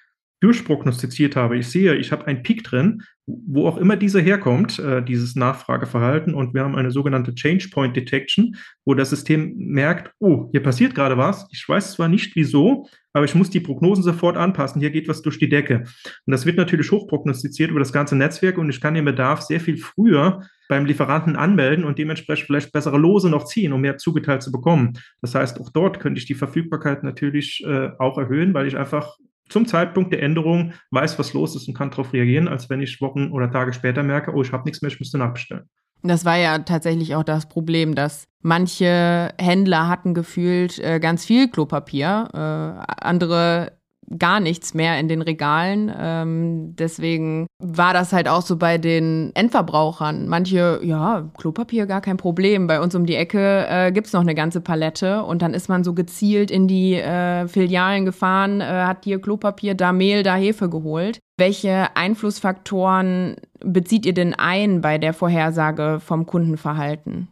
durchprognostiziert 0.41 1.35
habe. 1.35 1.57
Ich 1.57 1.67
sehe, 1.67 1.95
ich 1.95 2.11
habe 2.11 2.27
einen 2.27 2.43
Peak 2.43 2.63
drin, 2.63 3.03
wo 3.47 3.67
auch 3.67 3.77
immer 3.77 3.95
dieser 3.95 4.21
herkommt, 4.21 4.79
äh, 4.79 5.03
dieses 5.03 5.35
Nachfrageverhalten. 5.35 6.33
Und 6.33 6.53
wir 6.53 6.63
haben 6.63 6.75
eine 6.75 6.91
sogenannte 6.91 7.35
Change 7.35 7.69
Point 7.69 7.95
Detection, 7.95 8.55
wo 8.85 8.93
das 8.93 9.09
System 9.09 9.53
merkt, 9.57 10.13
oh, 10.19 10.49
hier 10.51 10.63
passiert 10.63 10.95
gerade 10.95 11.17
was. 11.17 11.47
Ich 11.51 11.67
weiß 11.67 11.93
zwar 11.93 12.07
nicht 12.07 12.35
wieso, 12.35 12.87
aber 13.13 13.25
ich 13.25 13.35
muss 13.35 13.49
die 13.49 13.59
Prognosen 13.59 14.03
sofort 14.03 14.37
anpassen. 14.37 14.81
Hier 14.81 14.91
geht 14.91 15.07
was 15.07 15.21
durch 15.21 15.39
die 15.39 15.49
Decke. 15.49 15.83
Und 16.25 16.31
das 16.31 16.45
wird 16.45 16.57
natürlich 16.57 16.91
hochprognostiziert 16.91 17.71
über 17.71 17.79
das 17.79 17.93
ganze 17.93 18.15
Netzwerk 18.15 18.57
und 18.57 18.69
ich 18.69 18.81
kann 18.81 18.93
den 18.93 19.05
Bedarf 19.05 19.41
sehr 19.41 19.59
viel 19.59 19.77
früher 19.77 20.41
beim 20.67 20.85
Lieferanten 20.85 21.35
anmelden 21.35 21.83
und 21.83 21.97
dementsprechend 21.97 22.45
vielleicht 22.45 22.71
bessere 22.71 22.97
Lose 22.97 23.29
noch 23.29 23.45
ziehen, 23.45 23.73
um 23.73 23.81
mehr 23.81 23.97
zugeteilt 23.97 24.43
zu 24.43 24.51
bekommen. 24.51 24.93
Das 25.21 25.33
heißt, 25.33 25.59
auch 25.59 25.69
dort 25.71 25.99
könnte 25.99 26.19
ich 26.19 26.25
die 26.25 26.35
Verfügbarkeit 26.35 27.03
natürlich 27.03 27.63
äh, 27.65 27.89
auch 27.97 28.17
erhöhen, 28.17 28.53
weil 28.53 28.67
ich 28.67 28.77
einfach 28.77 29.17
zum 29.49 29.65
Zeitpunkt 29.67 30.13
der 30.13 30.21
Änderung 30.23 30.73
weiß, 30.91 31.19
was 31.19 31.33
los 31.33 31.55
ist 31.55 31.67
und 31.67 31.73
kann 31.73 31.89
darauf 31.89 32.13
reagieren, 32.13 32.47
als 32.47 32.69
wenn 32.69 32.81
ich 32.81 33.01
Wochen 33.01 33.31
oder 33.31 33.51
Tage 33.51 33.73
später 33.73 34.03
merke, 34.03 34.33
oh, 34.33 34.41
ich 34.41 34.51
habe 34.51 34.63
nichts 34.63 34.81
mehr, 34.81 34.91
ich 34.91 34.99
müsste 34.99 35.17
nachbestellen. 35.17 35.69
Das 36.01 36.23
war 36.23 36.37
ja 36.37 36.59
tatsächlich 36.59 37.15
auch 37.15 37.23
das 37.23 37.49
Problem, 37.49 37.93
dass 37.93 38.25
manche 38.41 39.33
Händler 39.37 39.89
hatten 39.89 40.13
gefühlt 40.13 40.79
äh, 40.79 40.99
ganz 40.99 41.25
viel 41.25 41.49
Klopapier, 41.49 42.29
äh, 42.33 43.03
andere 43.03 43.78
gar 44.17 44.39
nichts 44.39 44.73
mehr 44.73 44.99
in 44.99 45.07
den 45.07 45.21
Regalen. 45.21 45.91
Ähm, 45.97 46.75
deswegen 46.75 47.47
war 47.59 47.93
das 47.93 48.13
halt 48.13 48.27
auch 48.27 48.41
so 48.41 48.57
bei 48.57 48.77
den 48.77 49.31
Endverbrauchern. 49.35 50.27
Manche, 50.27 50.79
ja, 50.83 51.29
Klopapier 51.37 51.85
gar 51.85 52.01
kein 52.01 52.17
Problem. 52.17 52.67
Bei 52.67 52.81
uns 52.81 52.95
um 52.95 53.05
die 53.05 53.15
Ecke 53.15 53.67
äh, 53.69 53.91
gibt 53.91 54.07
es 54.07 54.13
noch 54.13 54.21
eine 54.21 54.35
ganze 54.35 54.61
Palette 54.61 55.23
und 55.23 55.41
dann 55.41 55.53
ist 55.53 55.69
man 55.69 55.83
so 55.83 55.93
gezielt 55.93 56.49
in 56.49 56.67
die 56.67 56.95
äh, 56.95 57.47
Filialen 57.47 58.05
gefahren, 58.05 58.61
äh, 58.61 58.65
hat 58.65 59.03
hier 59.03 59.21
Klopapier, 59.21 59.75
da 59.75 59.91
Mehl, 59.91 60.23
da 60.23 60.35
Hefe 60.35 60.69
geholt. 60.69 61.19
Welche 61.37 61.95
Einflussfaktoren 61.95 63.35
bezieht 63.59 64.05
ihr 64.05 64.13
denn 64.13 64.33
ein 64.33 64.81
bei 64.81 64.97
der 64.97 65.13
Vorhersage 65.13 65.99
vom 65.99 66.25
Kundenverhalten? 66.25 67.29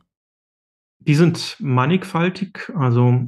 Die 0.99 1.15
sind 1.15 1.55
mannigfaltig. 1.59 2.71
Also 2.75 3.27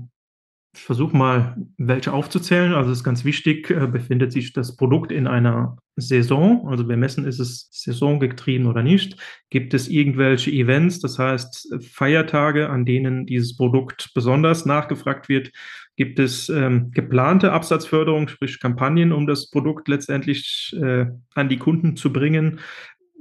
ich 0.73 0.81
versuche 0.81 1.17
mal, 1.17 1.57
welche 1.77 2.13
aufzuzählen. 2.13 2.73
Also 2.73 2.91
es 2.91 2.99
ist 2.99 3.03
ganz 3.03 3.25
wichtig, 3.25 3.71
äh, 3.71 3.87
befindet 3.87 4.31
sich 4.31 4.53
das 4.53 4.75
Produkt 4.75 5.11
in 5.11 5.25
einer 5.25 5.77
Saison? 5.95 6.67
Also 6.67 6.87
wir 6.87 6.95
messen, 6.95 7.25
ist 7.25 7.39
es 7.39 7.69
saisongetrieben 7.71 8.67
oder 8.67 8.83
nicht? 8.83 9.17
Gibt 9.49 9.73
es 9.73 9.87
irgendwelche 9.87 10.51
Events, 10.51 10.99
das 10.99 11.17
heißt 11.17 11.75
Feiertage, 11.81 12.69
an 12.69 12.85
denen 12.85 13.25
dieses 13.25 13.57
Produkt 13.57 14.11
besonders 14.13 14.65
nachgefragt 14.65 15.27
wird? 15.27 15.51
Gibt 15.95 16.19
es 16.19 16.49
ähm, 16.49 16.91
geplante 16.91 17.51
Absatzförderung, 17.51 18.27
sprich 18.27 18.59
Kampagnen, 18.59 19.11
um 19.11 19.25
das 19.25 19.49
Produkt 19.49 19.87
letztendlich 19.87 20.73
äh, 20.79 21.07
an 21.33 21.49
die 21.49 21.57
Kunden 21.57 21.95
zu 21.97 22.13
bringen? 22.13 22.59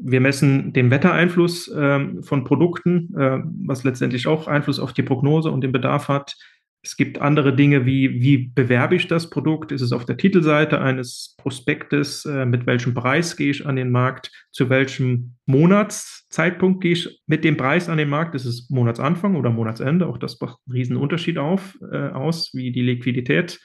Wir 0.01 0.21
messen 0.21 0.73
den 0.75 0.91
Wettereinfluss 0.91 1.67
äh, 1.69 2.23
von 2.23 2.45
Produkten, 2.45 3.13
äh, 3.19 3.41
was 3.67 3.83
letztendlich 3.83 4.29
auch 4.29 4.47
Einfluss 4.47 4.79
auf 4.79 4.93
die 4.93 5.03
Prognose 5.03 5.51
und 5.51 5.63
den 5.63 5.73
Bedarf 5.73 6.07
hat. 6.07 6.37
Es 6.89 6.97
gibt 6.97 7.21
andere 7.21 7.55
Dinge 7.55 7.85
wie, 7.85 8.23
wie 8.23 8.39
bewerbe 8.39 8.95
ich 8.97 9.07
das 9.09 9.29
Produkt? 9.29 9.73
Ist 9.73 9.83
es 9.83 9.93
auf 9.93 10.07
der 10.07 10.17
Titelseite 10.17 10.81
eines 10.81 11.35
Prospektes? 11.37 12.25
Äh, 12.25 12.47
mit 12.47 12.65
welchem 12.65 12.95
Preis 12.95 13.37
gehe 13.37 13.51
ich 13.51 13.67
an 13.67 13.77
den 13.77 13.91
Markt? 13.91 14.33
Zu 14.53 14.71
welchem 14.71 15.35
Monatszeitpunkt 15.45 16.81
gehe 16.81 16.93
ich 16.93 17.23
mit 17.27 17.45
dem 17.45 17.59
Preis 17.59 17.91
an 17.91 17.99
den 17.99 18.09
Markt? 18.09 18.35
Ist 18.35 18.47
es 18.47 18.71
Monatsanfang 18.71 19.37
oder 19.37 19.51
Monatsende? 19.51 20.07
Auch 20.07 20.17
das 20.17 20.41
macht 20.41 20.61
einen 20.67 20.77
riesen 20.77 20.97
Unterschied 20.97 21.37
auf, 21.37 21.77
äh, 21.93 22.09
aus, 22.09 22.53
wie 22.55 22.73
die 22.73 22.81
Liquidität 22.81 23.61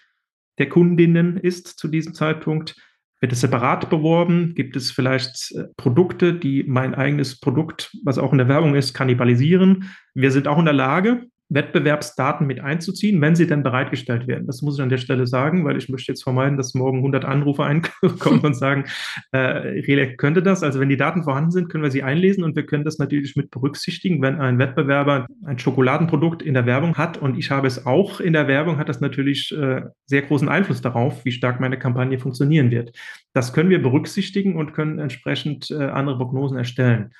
der 0.58 0.68
Kundinnen 0.68 1.38
ist 1.38 1.80
zu 1.80 1.88
diesem 1.88 2.14
Zeitpunkt. 2.14 2.76
Wird 3.22 3.32
es 3.32 3.40
separat 3.40 3.90
beworben? 3.90 4.54
Gibt 4.54 4.76
es 4.76 4.92
vielleicht 4.92 5.54
äh, 5.54 5.68
Produkte, 5.78 6.34
die 6.34 6.66
mein 6.66 6.94
eigenes 6.94 7.40
Produkt, 7.40 7.90
was 8.04 8.18
auch 8.18 8.34
in 8.34 8.38
der 8.40 8.50
Werbung 8.50 8.76
ist, 8.76 8.94
kannibalisieren? 8.94 9.90
Wir 10.14 10.32
sind 10.32 10.46
auch 10.46 10.60
in 10.60 10.66
der 10.66 10.74
Lage, 10.74 11.28
Wettbewerbsdaten 11.50 12.48
mit 12.48 12.60
einzuziehen, 12.60 13.22
wenn 13.22 13.36
sie 13.36 13.48
denn 13.48 13.64
bereitgestellt 13.64 14.28
werden. 14.28 14.48
Das 14.48 14.62
muss 14.62 14.78
ich 14.78 14.82
an 14.82 14.90
der 14.90 14.98
Stelle 14.98 15.28
sagen, 15.28 15.66
weil 15.66 15.78
ich 15.78 15.90
möchte 15.90 16.12
jetzt 16.12 16.24
vermeiden, 16.24 16.58
dass 16.58 16.74
morgen 16.74 16.98
100 16.98 17.26
Anrufe 17.26 17.64
einkommen 18.04 18.40
und 18.42 18.56
sagen, 18.56 18.86
äh, 19.32 19.38
Relec 19.38 20.18
könnte 20.18 20.42
das. 20.42 20.64
Also 20.64 20.80
wenn 20.80 20.90
die 20.90 20.98
Daten 20.98 21.24
vorhanden 21.24 21.52
sind, 21.52 21.70
können 21.70 21.84
wir 21.84 21.92
sie 21.92 22.04
einlesen 22.04 22.44
und 22.44 22.56
wir 22.56 22.66
können 22.66 22.84
das 22.84 22.98
natürlich 22.98 23.36
mit 23.36 23.52
berücksichtigen. 23.52 24.22
Wenn 24.22 24.40
ein 24.40 24.58
Wettbewerber 24.58 25.28
ein 25.46 25.60
Schokoladenprodukt 25.60 26.42
in 26.42 26.54
der 26.54 26.66
Werbung 26.66 26.96
hat 26.96 27.18
und 27.18 27.38
ich 27.38 27.52
habe 27.52 27.68
es 27.68 27.86
auch 27.86 28.20
in 28.20 28.34
der 28.34 28.48
Werbung, 28.48 28.78
hat 28.78 28.90
das 28.90 29.02
natürlich 29.02 29.52
äh, 29.52 29.82
sehr 30.06 30.22
großen 30.24 30.50
Einfluss 30.50 30.82
darauf, 30.82 31.26
wie 31.26 31.32
stark 31.32 31.60
meine 31.60 31.78
Kampagne 31.78 32.18
funktionieren 32.18 32.72
wird. 32.72 32.96
Das 33.34 33.54
können 33.54 33.70
wir 33.70 33.82
berücksichtigen 33.82 34.56
und 34.56 34.74
können 34.74 35.00
entsprechend 35.00 35.70
äh, 35.72 35.76
andere 35.76 36.18
Prognosen 36.18 36.58
erstellen. 36.58 37.12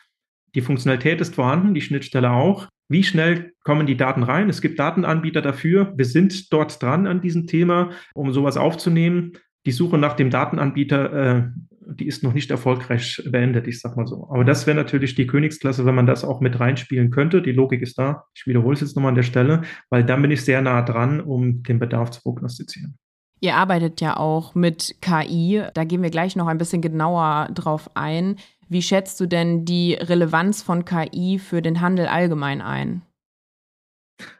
Die 0.56 0.62
Funktionalität 0.62 1.20
ist 1.22 1.36
vorhanden, 1.36 1.74
die 1.74 1.82
Schnittstelle 1.82 2.32
auch. 2.32 2.68
Wie 2.90 3.04
schnell 3.04 3.54
kommen 3.64 3.88
die 3.88 3.98
Daten 3.98 4.24
rein? 4.24 4.50
Es 4.50 4.62
gibt 4.62 4.80
Datenanbieter 4.80 5.42
dafür. 5.42 5.94
Wir 5.96 6.06
sind 6.06 6.52
dort 6.52 6.82
dran 6.82 7.08
an 7.08 7.22
diesem 7.22 7.48
Thema, 7.48 7.92
um 8.14 8.34
sowas 8.34 8.58
aufzunehmen. 8.58 9.34
Die 9.66 9.72
Suche 9.72 9.98
nach 9.98 10.14
dem 10.14 10.30
Datenanbieter, 10.30 11.14
äh, 11.14 11.44
die 11.86 12.08
ist 12.08 12.24
noch 12.24 12.34
nicht 12.34 12.52
erfolgreich 12.52 13.22
beendet, 13.26 13.68
ich 13.68 13.80
sag 13.80 13.96
mal 13.96 14.08
so. 14.08 14.28
Aber 14.30 14.44
das 14.44 14.68
wäre 14.68 14.76
natürlich 14.76 15.16
die 15.16 15.28
Königsklasse, 15.28 15.86
wenn 15.86 15.96
man 15.96 16.06
das 16.06 16.24
auch 16.24 16.42
mit 16.42 16.60
reinspielen 16.60 17.12
könnte. 17.12 17.42
Die 17.42 17.52
Logik 17.52 17.82
ist 17.82 17.98
da. 17.98 18.26
Ich 18.34 18.46
wiederhole 18.46 18.74
es 18.74 18.82
jetzt 18.82 18.96
nochmal 18.96 19.10
an 19.10 19.16
der 19.16 19.24
Stelle, 19.24 19.62
weil 19.90 20.04
dann 20.04 20.22
bin 20.22 20.32
ich 20.32 20.42
sehr 20.42 20.62
nah 20.62 20.82
dran, 20.82 21.22
um 21.22 21.64
den 21.64 21.80
Bedarf 21.80 22.12
zu 22.12 22.22
prognostizieren. 22.22 22.98
Ihr 23.44 23.58
arbeitet 23.58 24.00
ja 24.00 24.16
auch 24.16 24.56
mit 24.56 24.96
KI. 25.02 25.64
Da 25.74 25.84
gehen 25.84 26.02
wir 26.02 26.10
gleich 26.10 26.38
noch 26.38 26.48
ein 26.48 26.58
bisschen 26.58 26.82
genauer 26.82 27.50
drauf 27.54 27.90
ein. 27.94 28.38
Wie 28.70 28.82
schätzt 28.82 29.20
du 29.20 29.26
denn 29.26 29.66
die 29.66 29.96
Relevanz 29.96 30.62
von 30.62 30.86
KI 30.86 31.40
für 31.40 31.62
den 31.62 31.82
Handel 31.82 32.08
allgemein 32.08 32.62
ein? 32.62 33.02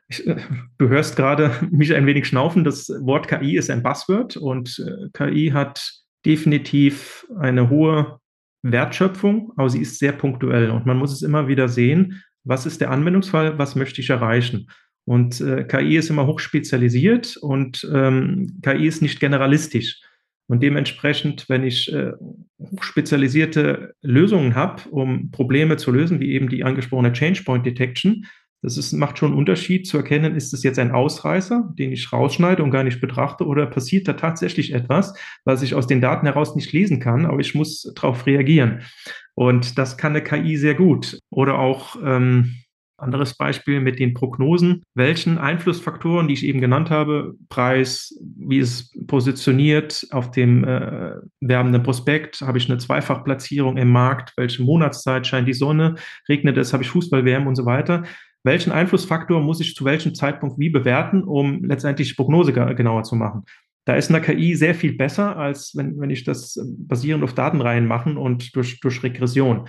Ich, 0.08 0.26
äh, 0.26 0.38
du 0.78 0.88
hörst 0.88 1.18
gerade 1.18 1.52
mich 1.70 1.94
ein 1.94 2.06
wenig 2.06 2.28
schnaufen. 2.28 2.64
Das 2.64 2.88
Wort 3.02 3.28
KI 3.28 3.58
ist 3.58 3.70
ein 3.70 3.84
Buzzword 3.84 4.38
und 4.38 4.80
äh, 4.80 5.10
KI 5.12 5.52
hat 5.54 5.86
definitiv 6.26 7.28
eine 7.38 7.70
hohe 7.70 8.20
Wertschöpfung, 8.62 9.52
aber 9.58 9.70
sie 9.70 9.82
ist 9.82 10.00
sehr 10.00 10.14
punktuell 10.14 10.70
und 10.70 10.86
man 10.86 10.96
muss 10.96 11.12
es 11.12 11.24
immer 11.24 11.50
wieder 11.50 11.68
sehen, 11.68 12.24
was 12.46 12.66
ist 12.66 12.80
der 12.80 12.90
Anwendungsfall, 12.90 13.58
was 13.58 13.76
möchte 13.76 14.00
ich 14.00 14.10
erreichen. 14.10 14.70
Und 15.06 15.42
äh, 15.42 15.66
KI 15.66 15.98
ist 15.98 16.10
immer 16.10 16.28
hochspezialisiert 16.28 17.38
und 17.38 17.88
ähm, 17.94 18.60
KI 18.62 18.88
ist 18.88 19.02
nicht 19.02 19.20
generalistisch. 19.20 20.00
Und 20.48 20.62
dementsprechend, 20.62 21.50
wenn 21.50 21.64
ich 21.64 21.92
äh, 21.92 22.12
spezialisierte 22.82 23.96
Lösungen 24.02 24.56
habe, 24.56 24.84
um 24.90 25.32
Probleme 25.32 25.78
zu 25.78 25.92
lösen, 25.92 26.20
wie 26.20 26.34
eben 26.34 26.50
die 26.50 26.64
angesprochene 26.64 27.14
Change 27.14 27.44
Point 27.44 27.66
Detection, 27.66 28.26
das 28.62 28.78
ist, 28.78 28.94
macht 28.94 29.18
schon 29.18 29.32
einen 29.32 29.38
Unterschied 29.38 29.88
zu 29.88 29.98
erkennen, 29.98 30.36
ist 30.36 30.54
es 30.54 30.64
jetzt 30.64 30.80
ein 30.80 30.92
Ausreißer, 30.92 31.74
den 31.78 31.92
ich 31.92 32.14
rausschneide 32.14 32.64
und 32.64 32.72
gar 32.72 32.86
nicht 32.86 33.02
betrachte, 33.02 33.46
oder 33.46 33.66
passiert 33.66 34.08
da 34.08 34.14
tatsächlich 34.14 34.74
etwas, 34.74 35.14
was 35.44 35.62
ich 35.64 35.76
aus 35.76 35.86
den 35.86 36.00
Daten 36.00 36.26
heraus 36.26 36.56
nicht 36.56 36.72
lesen 36.72 37.02
kann, 37.02 37.26
aber 37.26 37.40
ich 37.40 37.56
muss 37.56 37.92
darauf 37.96 38.26
reagieren. 38.26 38.84
Und 39.36 39.78
das 39.78 39.98
kann 39.98 40.14
eine 40.14 40.24
KI 40.24 40.56
sehr 40.56 40.76
gut. 40.76 41.20
Oder 41.30 41.60
auch 41.60 41.98
ähm, 42.06 42.56
anderes 42.98 43.36
Beispiel 43.36 43.80
mit 43.80 44.00
den 44.00 44.14
Prognosen. 44.14 44.84
Welchen 44.94 45.38
Einflussfaktoren, 45.38 46.28
die 46.28 46.36
ich 46.36 46.46
eben 46.46 46.62
genannt 46.62 46.90
habe, 46.90 47.36
Preis, 47.50 48.18
wie 48.22 48.60
es 48.60 48.92
positioniert 49.08 50.08
auf 50.12 50.32
dem 50.32 50.64
äh, 50.64 51.16
werbenden 51.42 51.84
Prospekt, 51.84 52.42
habe 52.42 52.58
ich 52.58 52.70
eine 52.70 52.78
Zweifachplatzierung 52.78 53.78
im 53.78 53.92
Markt, 53.92 54.34
welche 54.38 54.64
Monatszeit 54.64 55.28
scheint 55.28 55.48
die 55.48 55.54
Sonne, 55.54 55.96
regnet 56.30 56.58
es, 56.58 56.74
habe 56.74 56.84
ich 56.84 56.90
Fußballwärme 56.90 57.48
und 57.48 57.56
so 57.56 57.66
weiter. 57.66 58.04
Welchen 58.44 58.72
Einflussfaktor 58.72 59.42
muss 59.42 59.62
ich 59.62 59.74
zu 59.74 59.86
welchem 59.86 60.14
Zeitpunkt 60.14 60.60
wie 60.60 60.70
bewerten, 60.70 61.24
um 61.24 61.64
letztendlich 61.64 62.10
die 62.10 62.16
Prognose 62.16 62.52
genauer 62.52 63.04
zu 63.04 63.16
machen? 63.16 63.44
Da 63.86 63.96
ist 63.96 64.10
eine 64.10 64.22
KI 64.22 64.56
sehr 64.56 64.76
viel 64.76 64.96
besser, 64.96 65.38
als 65.38 65.76
wenn, 65.76 66.00
wenn 66.00 66.10
ich 66.10 66.24
das 66.24 66.60
basierend 66.78 67.24
auf 67.24 67.34
Datenreihen 67.34 67.86
machen 67.86 68.18
und 68.18 68.56
durch, 68.56 68.80
durch 68.80 69.04
Regression. 69.04 69.68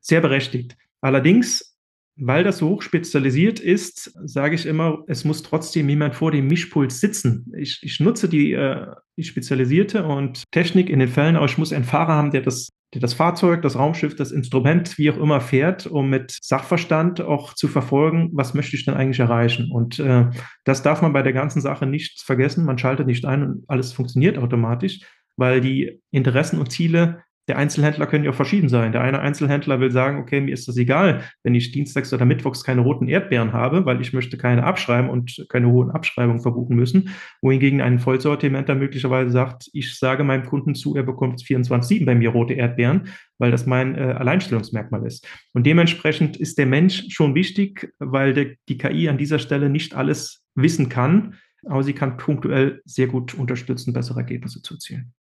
Sehr 0.00 0.20
berechtigt. 0.20 0.76
Allerdings 1.00 1.75
weil 2.18 2.44
das 2.44 2.58
so 2.58 2.68
hoch 2.70 2.82
spezialisiert 2.82 3.60
ist, 3.60 4.12
sage 4.24 4.54
ich 4.54 4.66
immer, 4.66 5.04
es 5.06 5.24
muss 5.24 5.42
trotzdem 5.42 5.88
jemand 5.88 6.14
vor 6.14 6.30
dem 6.30 6.46
Mischpult 6.46 6.90
sitzen. 6.92 7.52
Ich, 7.56 7.80
ich 7.82 8.00
nutze 8.00 8.28
die, 8.28 8.52
äh, 8.52 8.86
die 9.16 9.24
spezialisierte 9.24 10.04
und 10.04 10.44
Technik 10.50 10.88
in 10.88 10.98
den 10.98 11.08
Fällen, 11.08 11.36
aber 11.36 11.44
ich 11.44 11.58
muss 11.58 11.72
einen 11.72 11.84
Fahrer 11.84 12.14
haben, 12.14 12.30
der 12.30 12.40
das, 12.40 12.70
der 12.94 13.02
das 13.02 13.12
Fahrzeug, 13.12 13.60
das 13.60 13.78
Raumschiff, 13.78 14.16
das 14.16 14.32
Instrument, 14.32 14.96
wie 14.96 15.10
auch 15.10 15.18
immer 15.18 15.42
fährt, 15.42 15.86
um 15.86 16.08
mit 16.08 16.38
Sachverstand 16.40 17.20
auch 17.20 17.52
zu 17.52 17.68
verfolgen, 17.68 18.30
was 18.32 18.54
möchte 18.54 18.76
ich 18.76 18.86
denn 18.86 18.94
eigentlich 18.94 19.20
erreichen. 19.20 19.70
Und 19.70 19.98
äh, 19.98 20.30
das 20.64 20.82
darf 20.82 21.02
man 21.02 21.12
bei 21.12 21.22
der 21.22 21.34
ganzen 21.34 21.60
Sache 21.60 21.84
nicht 21.84 22.22
vergessen. 22.22 22.64
Man 22.64 22.78
schaltet 22.78 23.06
nicht 23.06 23.26
ein 23.26 23.42
und 23.42 23.64
alles 23.68 23.92
funktioniert 23.92 24.38
automatisch, 24.38 25.00
weil 25.36 25.60
die 25.60 26.00
Interessen 26.10 26.58
und 26.58 26.72
Ziele 26.72 27.22
der 27.48 27.58
Einzelhändler 27.58 28.06
können 28.06 28.24
ja 28.24 28.30
auch 28.30 28.36
verschieden 28.36 28.68
sein. 28.68 28.92
Der 28.92 29.02
eine 29.02 29.20
Einzelhändler 29.20 29.78
will 29.80 29.90
sagen, 29.90 30.18
okay, 30.18 30.40
mir 30.40 30.52
ist 30.52 30.66
das 30.66 30.76
egal, 30.76 31.22
wenn 31.44 31.54
ich 31.54 31.70
dienstags 31.70 32.12
oder 32.12 32.24
mittwochs 32.24 32.64
keine 32.64 32.80
roten 32.80 33.06
Erdbeeren 33.08 33.52
habe, 33.52 33.86
weil 33.86 34.00
ich 34.00 34.12
möchte 34.12 34.36
keine 34.36 34.64
abschreiben 34.64 35.08
und 35.08 35.46
keine 35.48 35.68
hohen 35.68 35.90
Abschreibungen 35.90 36.42
verbuchen 36.42 36.76
müssen. 36.76 37.10
Wohingegen 37.42 37.80
ein 37.80 37.98
Vollsortimenter 37.98 38.74
möglicherweise 38.74 39.30
sagt, 39.30 39.70
ich 39.72 39.96
sage 39.98 40.24
meinem 40.24 40.44
Kunden 40.44 40.74
zu, 40.74 40.96
er 40.96 41.04
bekommt 41.04 41.40
24-7 41.40 42.04
bei 42.04 42.14
mir 42.14 42.30
rote 42.30 42.54
Erdbeeren, 42.54 43.08
weil 43.38 43.50
das 43.50 43.66
mein 43.66 43.96
äh, 43.96 44.14
Alleinstellungsmerkmal 44.18 45.06
ist. 45.06 45.26
Und 45.52 45.66
dementsprechend 45.66 46.36
ist 46.36 46.58
der 46.58 46.66
Mensch 46.66 47.06
schon 47.10 47.34
wichtig, 47.34 47.92
weil 47.98 48.34
der, 48.34 48.46
die 48.68 48.78
KI 48.78 49.08
an 49.08 49.18
dieser 49.18 49.38
Stelle 49.38 49.70
nicht 49.70 49.94
alles 49.94 50.42
wissen 50.54 50.88
kann, 50.88 51.34
aber 51.64 51.82
sie 51.82 51.92
kann 51.92 52.16
punktuell 52.16 52.80
sehr 52.84 53.06
gut 53.06 53.34
unterstützen, 53.34 53.92
bessere 53.92 54.20
Ergebnisse 54.20 54.62
zu 54.62 54.74
erzielen. 54.74 55.12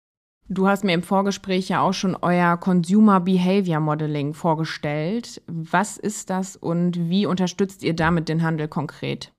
Du 0.47 0.67
hast 0.67 0.83
mir 0.83 0.93
im 0.93 1.01
Vorgespräch 1.01 1.69
ja 1.69 1.81
auch 1.81 1.93
schon 1.93 2.15
euer 2.21 2.55
Consumer 2.57 3.19
Behavior 3.19 3.79
Modeling 3.79 4.35
vorgestellt. 4.35 5.41
Was 5.47 5.97
ist 5.97 6.29
das 6.29 6.55
und 6.55 7.09
wie 7.09 7.25
unterstützt 7.25 7.81
ihr 7.81 7.95
damit 7.95 8.29
den 8.29 8.43
Handel 8.43 8.67
konkret? 8.67 9.33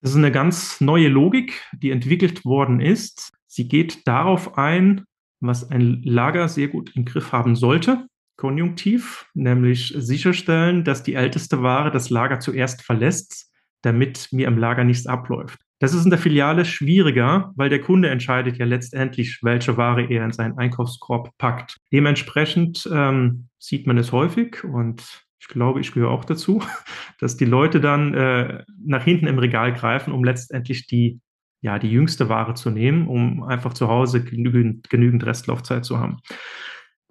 Das 0.00 0.10
ist 0.10 0.16
eine 0.16 0.32
ganz 0.32 0.80
neue 0.80 1.06
Logik, 1.06 1.62
die 1.72 1.92
entwickelt 1.92 2.44
worden 2.44 2.80
ist. 2.80 3.32
Sie 3.46 3.68
geht 3.68 4.08
darauf 4.08 4.58
ein, 4.58 5.04
was 5.38 5.70
ein 5.70 6.02
Lager 6.02 6.48
sehr 6.48 6.66
gut 6.66 6.90
im 6.96 7.04
Griff 7.04 7.30
haben 7.30 7.54
sollte, 7.54 8.08
konjunktiv, 8.36 9.26
nämlich 9.34 9.94
sicherstellen, 9.96 10.82
dass 10.82 11.04
die 11.04 11.14
älteste 11.14 11.62
Ware 11.62 11.92
das 11.92 12.10
Lager 12.10 12.40
zuerst 12.40 12.82
verlässt, 12.82 13.52
damit 13.82 14.28
mir 14.32 14.48
im 14.48 14.58
Lager 14.58 14.82
nichts 14.82 15.06
abläuft. 15.06 15.60
Das 15.84 15.92
ist 15.92 16.04
in 16.04 16.10
der 16.10 16.18
Filiale 16.18 16.64
schwieriger, 16.64 17.52
weil 17.56 17.68
der 17.68 17.78
Kunde 17.78 18.08
entscheidet 18.08 18.56
ja 18.56 18.64
letztendlich, 18.64 19.40
welche 19.42 19.76
Ware 19.76 20.10
er 20.10 20.24
in 20.24 20.32
seinen 20.32 20.56
Einkaufskorb 20.56 21.36
packt. 21.36 21.76
Dementsprechend 21.92 22.88
ähm, 22.90 23.48
sieht 23.58 23.86
man 23.86 23.98
es 23.98 24.10
häufig 24.10 24.64
und 24.64 25.26
ich 25.38 25.46
glaube, 25.46 25.80
ich 25.80 25.92
gehöre 25.92 26.08
auch 26.08 26.24
dazu, 26.24 26.62
dass 27.20 27.36
die 27.36 27.44
Leute 27.44 27.82
dann 27.82 28.14
äh, 28.14 28.64
nach 28.82 29.04
hinten 29.04 29.26
im 29.26 29.38
Regal 29.38 29.74
greifen, 29.74 30.14
um 30.14 30.24
letztendlich 30.24 30.86
die, 30.86 31.20
ja, 31.60 31.78
die 31.78 31.90
jüngste 31.90 32.30
Ware 32.30 32.54
zu 32.54 32.70
nehmen, 32.70 33.06
um 33.06 33.42
einfach 33.42 33.74
zu 33.74 33.86
Hause 33.88 34.24
genügend, 34.24 34.88
genügend 34.88 35.26
Restlaufzeit 35.26 35.84
zu 35.84 35.98
haben. 35.98 36.16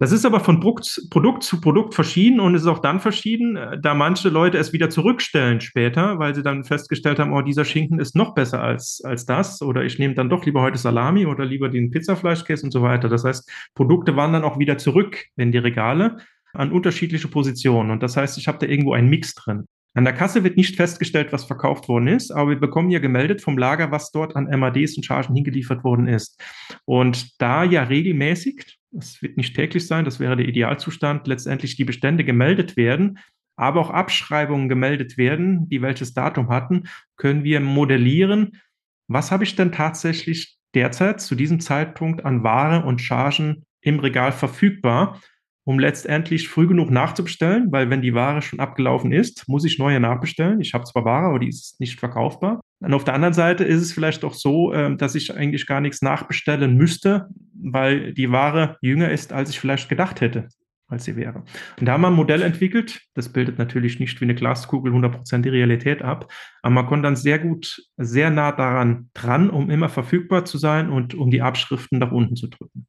Das 0.00 0.10
ist 0.10 0.26
aber 0.26 0.40
von 0.40 0.58
Produkt 0.58 1.44
zu 1.44 1.60
Produkt 1.60 1.94
verschieden 1.94 2.40
und 2.40 2.56
ist 2.56 2.66
auch 2.66 2.80
dann 2.80 2.98
verschieden, 2.98 3.56
äh, 3.56 3.78
da 3.80 3.94
manche 3.94 4.28
Leute 4.28 4.58
es 4.58 4.72
wieder 4.72 4.90
zurückstellen 4.90 5.60
später, 5.60 6.18
weil 6.18 6.34
sie 6.34 6.42
dann 6.42 6.64
festgestellt 6.64 7.20
haben, 7.20 7.32
oh, 7.32 7.42
dieser 7.42 7.64
Schinken 7.64 8.00
ist 8.00 8.16
noch 8.16 8.34
besser 8.34 8.60
als, 8.60 9.00
als 9.04 9.24
das 9.24 9.62
oder 9.62 9.84
ich 9.84 10.00
nehme 10.00 10.14
dann 10.14 10.28
doch 10.28 10.44
lieber 10.44 10.62
heute 10.62 10.78
Salami 10.78 11.26
oder 11.26 11.44
lieber 11.44 11.68
den 11.68 11.90
Pizzafleischkäse 11.90 12.64
und 12.64 12.72
so 12.72 12.82
weiter. 12.82 13.08
Das 13.08 13.24
heißt, 13.24 13.48
Produkte 13.74 14.16
wandern 14.16 14.42
auch 14.42 14.58
wieder 14.58 14.78
zurück 14.78 15.26
in 15.36 15.52
die 15.52 15.58
Regale 15.58 16.16
an 16.54 16.72
unterschiedliche 16.72 17.28
Positionen 17.28 17.90
und 17.92 18.02
das 18.02 18.16
heißt, 18.16 18.36
ich 18.38 18.48
habe 18.48 18.58
da 18.58 18.66
irgendwo 18.66 18.94
einen 18.94 19.08
Mix 19.08 19.34
drin. 19.34 19.66
An 19.96 20.04
der 20.04 20.12
Kasse 20.12 20.42
wird 20.42 20.56
nicht 20.56 20.74
festgestellt, 20.74 21.32
was 21.32 21.44
verkauft 21.44 21.88
worden 21.88 22.08
ist, 22.08 22.32
aber 22.32 22.50
wir 22.50 22.58
bekommen 22.58 22.90
ja 22.90 22.98
gemeldet 22.98 23.40
vom 23.40 23.56
Lager, 23.56 23.92
was 23.92 24.10
dort 24.10 24.34
an 24.34 24.46
MADs 24.46 24.96
und 24.96 25.04
Chargen 25.04 25.36
hingeliefert 25.36 25.84
worden 25.84 26.08
ist. 26.08 26.42
Und 26.84 27.40
da 27.40 27.62
ja 27.62 27.84
regelmäßig, 27.84 28.80
das 28.94 29.20
wird 29.22 29.36
nicht 29.36 29.54
täglich 29.54 29.86
sein, 29.86 30.04
das 30.04 30.20
wäre 30.20 30.36
der 30.36 30.46
Idealzustand, 30.46 31.26
letztendlich 31.26 31.76
die 31.76 31.84
Bestände 31.84 32.24
gemeldet 32.24 32.76
werden, 32.76 33.18
aber 33.56 33.80
auch 33.80 33.90
Abschreibungen 33.90 34.68
gemeldet 34.68 35.16
werden, 35.16 35.68
die 35.68 35.82
welches 35.82 36.14
Datum 36.14 36.48
hatten, 36.48 36.84
können 37.16 37.44
wir 37.44 37.60
modellieren, 37.60 38.60
was 39.08 39.30
habe 39.30 39.44
ich 39.44 39.54
denn 39.56 39.72
tatsächlich 39.72 40.56
derzeit 40.74 41.20
zu 41.20 41.34
diesem 41.34 41.60
Zeitpunkt 41.60 42.24
an 42.24 42.42
Ware 42.42 42.84
und 42.84 43.00
Chargen 43.00 43.64
im 43.80 44.00
Regal 44.00 44.32
verfügbar 44.32 45.20
um 45.64 45.78
letztendlich 45.78 46.48
früh 46.48 46.66
genug 46.66 46.90
nachzubestellen, 46.90 47.72
weil 47.72 47.88
wenn 47.88 48.02
die 48.02 48.14
Ware 48.14 48.42
schon 48.42 48.60
abgelaufen 48.60 49.12
ist, 49.12 49.48
muss 49.48 49.64
ich 49.64 49.78
neue 49.78 49.98
nachbestellen. 49.98 50.60
Ich 50.60 50.74
habe 50.74 50.84
zwar 50.84 51.04
Ware, 51.04 51.26
aber 51.26 51.38
die 51.38 51.48
ist 51.48 51.80
nicht 51.80 51.98
verkaufbar. 51.98 52.60
Und 52.80 52.92
auf 52.92 53.04
der 53.04 53.14
anderen 53.14 53.34
Seite 53.34 53.64
ist 53.64 53.80
es 53.80 53.92
vielleicht 53.92 54.24
auch 54.24 54.34
so, 54.34 54.74
ähm, 54.74 54.98
dass 54.98 55.14
ich 55.14 55.34
eigentlich 55.34 55.66
gar 55.66 55.80
nichts 55.80 56.02
nachbestellen 56.02 56.76
müsste, 56.76 57.28
weil 57.54 58.12
die 58.12 58.30
Ware 58.30 58.76
jünger 58.82 59.10
ist, 59.10 59.32
als 59.32 59.48
ich 59.48 59.58
vielleicht 59.58 59.88
gedacht 59.88 60.20
hätte, 60.20 60.48
als 60.86 61.04
sie 61.04 61.16
wäre. 61.16 61.44
Und 61.80 61.86
da 61.86 61.92
haben 61.92 62.02
wir 62.02 62.08
ein 62.08 62.14
Modell 62.14 62.42
entwickelt. 62.42 63.00
Das 63.14 63.32
bildet 63.32 63.58
natürlich 63.58 63.98
nicht 64.00 64.20
wie 64.20 64.26
eine 64.26 64.34
Glaskugel 64.34 64.92
100% 64.92 65.38
die 65.40 65.48
Realität 65.48 66.02
ab, 66.02 66.30
aber 66.60 66.74
man 66.74 66.86
kommt 66.86 67.06
dann 67.06 67.16
sehr 67.16 67.38
gut, 67.38 67.82
sehr 67.96 68.28
nah 68.28 68.52
daran 68.52 69.08
dran, 69.14 69.48
um 69.48 69.70
immer 69.70 69.88
verfügbar 69.88 70.44
zu 70.44 70.58
sein 70.58 70.90
und 70.90 71.14
um 71.14 71.30
die 71.30 71.40
Abschriften 71.40 71.98
nach 72.00 72.12
unten 72.12 72.36
zu 72.36 72.48
drücken. 72.48 72.86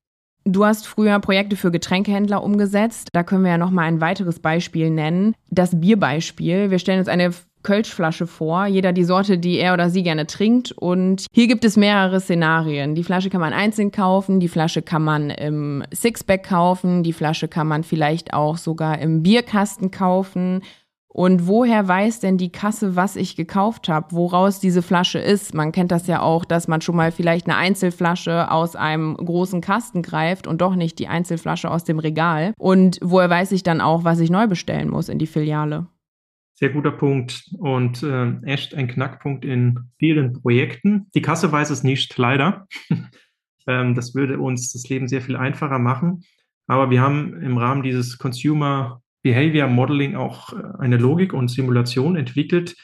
Du 0.47 0.63
hast 0.63 0.85
früher 0.85 1.19
Projekte 1.19 1.55
für 1.55 1.71
Getränkehändler 1.71 2.43
umgesetzt. 2.43 3.09
Da 3.13 3.23
können 3.23 3.43
wir 3.43 3.51
ja 3.51 3.57
noch 3.57 3.71
mal 3.71 3.81
ein 3.83 3.99
weiteres 3.99 4.39
Beispiel 4.39 4.91
nennen. 4.91 5.33
Das 5.49 5.79
Bierbeispiel. 5.79 6.69
Wir 6.69 6.77
stellen 6.77 6.99
uns 6.99 7.07
eine 7.07 7.31
Kölschflasche 7.63 8.27
vor, 8.27 8.67
jeder 8.67 8.93
die 8.93 9.03
Sorte, 9.03 9.39
die 9.39 9.57
er 9.57 9.73
oder 9.73 9.89
sie 9.89 10.03
gerne 10.03 10.27
trinkt. 10.27 10.71
Und 10.71 11.25
hier 11.33 11.47
gibt 11.47 11.65
es 11.65 11.77
mehrere 11.77 12.19
Szenarien. 12.19 12.93
Die 12.93 13.03
Flasche 13.03 13.31
kann 13.31 13.41
man 13.41 13.53
einzeln 13.53 13.91
kaufen, 13.91 14.39
die 14.39 14.47
Flasche 14.47 14.83
kann 14.83 15.03
man 15.03 15.31
im 15.31 15.83
Sixpack 15.91 16.43
kaufen, 16.43 17.01
die 17.01 17.13
Flasche 17.13 17.47
kann 17.47 17.65
man 17.65 17.83
vielleicht 17.83 18.35
auch 18.35 18.57
sogar 18.57 18.99
im 18.99 19.23
Bierkasten 19.23 19.89
kaufen. 19.89 20.61
Und 21.15 21.47
woher 21.47 21.87
weiß 21.87 22.19
denn 22.19 22.37
die 22.37 22.51
Kasse, 22.51 22.97
was 22.97 23.15
ich 23.15 23.37
gekauft 23.37 23.87
habe, 23.87 24.07
woraus 24.11 24.59
diese 24.59 24.81
Flasche 24.81 25.17
ist? 25.17 25.53
Man 25.53 25.71
kennt 25.71 25.93
das 25.93 26.07
ja 26.07 26.21
auch, 26.21 26.43
dass 26.43 26.67
man 26.67 26.81
schon 26.81 26.97
mal 26.97 27.13
vielleicht 27.13 27.47
eine 27.47 27.55
Einzelflasche 27.55 28.51
aus 28.51 28.75
einem 28.75 29.15
großen 29.15 29.61
Kasten 29.61 30.01
greift 30.01 30.45
und 30.45 30.59
doch 30.59 30.75
nicht 30.75 30.99
die 30.99 31.07
Einzelflasche 31.07 31.71
aus 31.71 31.85
dem 31.85 31.99
Regal. 31.99 32.53
Und 32.57 32.99
woher 33.01 33.29
weiß 33.29 33.53
ich 33.53 33.63
dann 33.63 33.79
auch, 33.79 34.03
was 34.03 34.19
ich 34.19 34.29
neu 34.29 34.47
bestellen 34.47 34.89
muss 34.89 35.07
in 35.07 35.17
die 35.17 35.25
Filiale? 35.25 35.87
Sehr 36.55 36.71
guter 36.71 36.91
Punkt 36.91 37.49
und 37.59 38.03
äh, 38.03 38.33
echt 38.43 38.75
ein 38.75 38.89
Knackpunkt 38.89 39.45
in 39.45 39.91
vielen 39.97 40.41
Projekten. 40.41 41.07
Die 41.15 41.21
Kasse 41.21 41.49
weiß 41.49 41.69
es 41.69 41.81
nicht, 41.81 42.17
leider. 42.17 42.67
ähm, 43.67 43.95
das 43.95 44.15
würde 44.15 44.37
uns 44.37 44.73
das 44.73 44.89
Leben 44.89 45.07
sehr 45.07 45.21
viel 45.21 45.37
einfacher 45.37 45.79
machen. 45.79 46.25
Aber 46.67 46.89
wir 46.89 46.99
haben 46.99 47.41
im 47.41 47.57
Rahmen 47.57 47.83
dieses 47.83 48.17
Consumer 48.17 49.01
Behavior 49.25 49.67
Modeling 49.67 50.15
auch 50.15 50.53
äh, 50.53 50.57
eine 50.77 50.97
Logik 50.97 51.33
und 51.33 51.49
Simulation 51.49 52.15
entwickelt, 52.15 52.75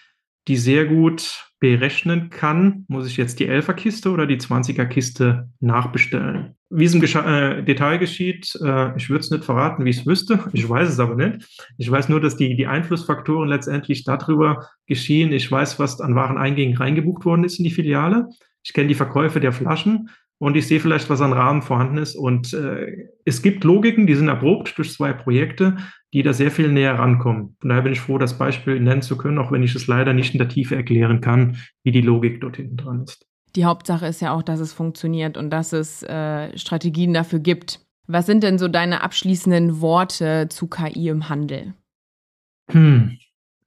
die 0.48 0.58
sehr 0.58 0.86
gut 0.86 1.46
berechnen 1.60 2.32
kann, 2.32 2.86
muss 2.88 3.06
ich 3.06 3.16
jetzt 3.16 3.40
die 3.40 3.48
11er 3.48 3.76
Kiste 3.76 4.10
oder 4.10 4.26
die 4.26 4.38
20er 4.38 4.86
Kiste 4.86 5.52
nachbestellen. 5.60 6.56
Wie 6.72 6.86
es 6.86 6.96
im 6.96 7.00
Gesch 7.00 7.16
äh, 7.16 7.62
Detail 7.62 8.00
geschieht, 8.00 8.56
äh, 8.56 8.98
ich 8.98 9.12
würde 9.12 9.20
es 9.20 9.30
nicht 9.30 9.44
verraten, 9.44 9.86
wie 9.86 9.92
ich 9.92 10.00
es 10.00 10.08
wüsste. 10.08 10.40
Ich 10.54 10.68
weiß 10.68 10.90
es 10.90 11.00
aber 11.00 11.14
nicht. 11.14 11.48
Ich 11.78 11.92
weiß 11.92 12.10
nur, 12.10 12.20
dass 12.20 12.38
die, 12.38 12.56
die 12.56 12.66
Einflussfaktoren 12.66 13.48
letztendlich 13.48 14.04
darüber 14.04 14.68
geschehen. 14.88 15.32
Ich 15.34 15.52
weiß, 15.52 15.78
was 15.78 16.02
an 16.02 16.16
Wareneingängen 16.16 16.76
reingebucht 16.76 17.24
worden 17.24 17.44
ist 17.44 17.60
in 17.60 17.66
die 17.66 17.72
Filiale. 17.72 18.30
Ich 18.64 18.74
kenne 18.74 18.88
die 18.88 18.96
Verkäufe 18.96 19.40
der 19.40 19.52
Flaschen 19.52 20.10
und 20.40 20.58
ich 20.58 20.66
sehe 20.66 20.80
vielleicht, 20.80 21.08
was 21.12 21.22
an 21.22 21.34
Rahmen 21.34 21.62
vorhanden 21.62 22.00
ist. 22.00 22.16
Und 22.16 22.52
äh, 22.54 23.10
es 23.26 23.44
gibt 23.44 23.64
Logiken, 23.64 24.08
die 24.08 24.16
sind 24.16 24.28
erprobt 24.28 24.76
durch 24.76 24.92
zwei 24.92 25.14
Projekte, 25.14 25.78
die 26.14 26.24
da 26.24 26.34
sehr 26.34 26.52
viel 26.52 26.72
näher 26.72 27.00
rankommen. 27.00 27.56
Von 27.60 27.70
daher 27.70 27.84
bin 27.84 27.94
ich 27.94 28.02
froh, 28.02 28.18
das 28.18 28.38
Beispiel 28.38 28.80
nennen 28.80 29.02
zu 29.02 29.18
können, 29.18 29.38
auch 29.38 29.52
wenn 29.52 29.64
ich 29.64 29.76
es 29.76 29.88
leider 29.88 30.14
nicht 30.14 30.34
in 30.34 30.40
der 30.40 30.50
Tiefe 30.50 30.76
erklären 30.76 31.22
kann, 31.22 31.58
wie 31.84 31.92
die 31.92 32.02
Logik 32.02 32.42
dort 32.42 32.58
hinten 32.58 32.78
dran 32.78 33.04
ist. 33.04 33.26
Die 33.56 33.66
Hauptsache 33.66 34.08
ist 34.08 34.22
ja 34.22 34.34
auch, 34.34 34.44
dass 34.44 34.60
es 34.60 34.74
funktioniert 34.74 35.38
und 35.38 35.50
dass 35.50 35.74
es 35.74 36.04
äh, 36.04 36.58
Strategien 36.58 37.14
dafür 37.14 37.40
gibt. 37.40 37.80
Was 38.08 38.26
sind 38.26 38.44
denn 38.44 38.58
so 38.58 38.68
deine 38.68 39.04
abschließenden 39.04 39.82
Worte 39.82 40.48
zu 40.50 40.68
KI 40.68 41.10
im 41.10 41.30
Handel? 41.30 41.74
Hm. 42.70 43.18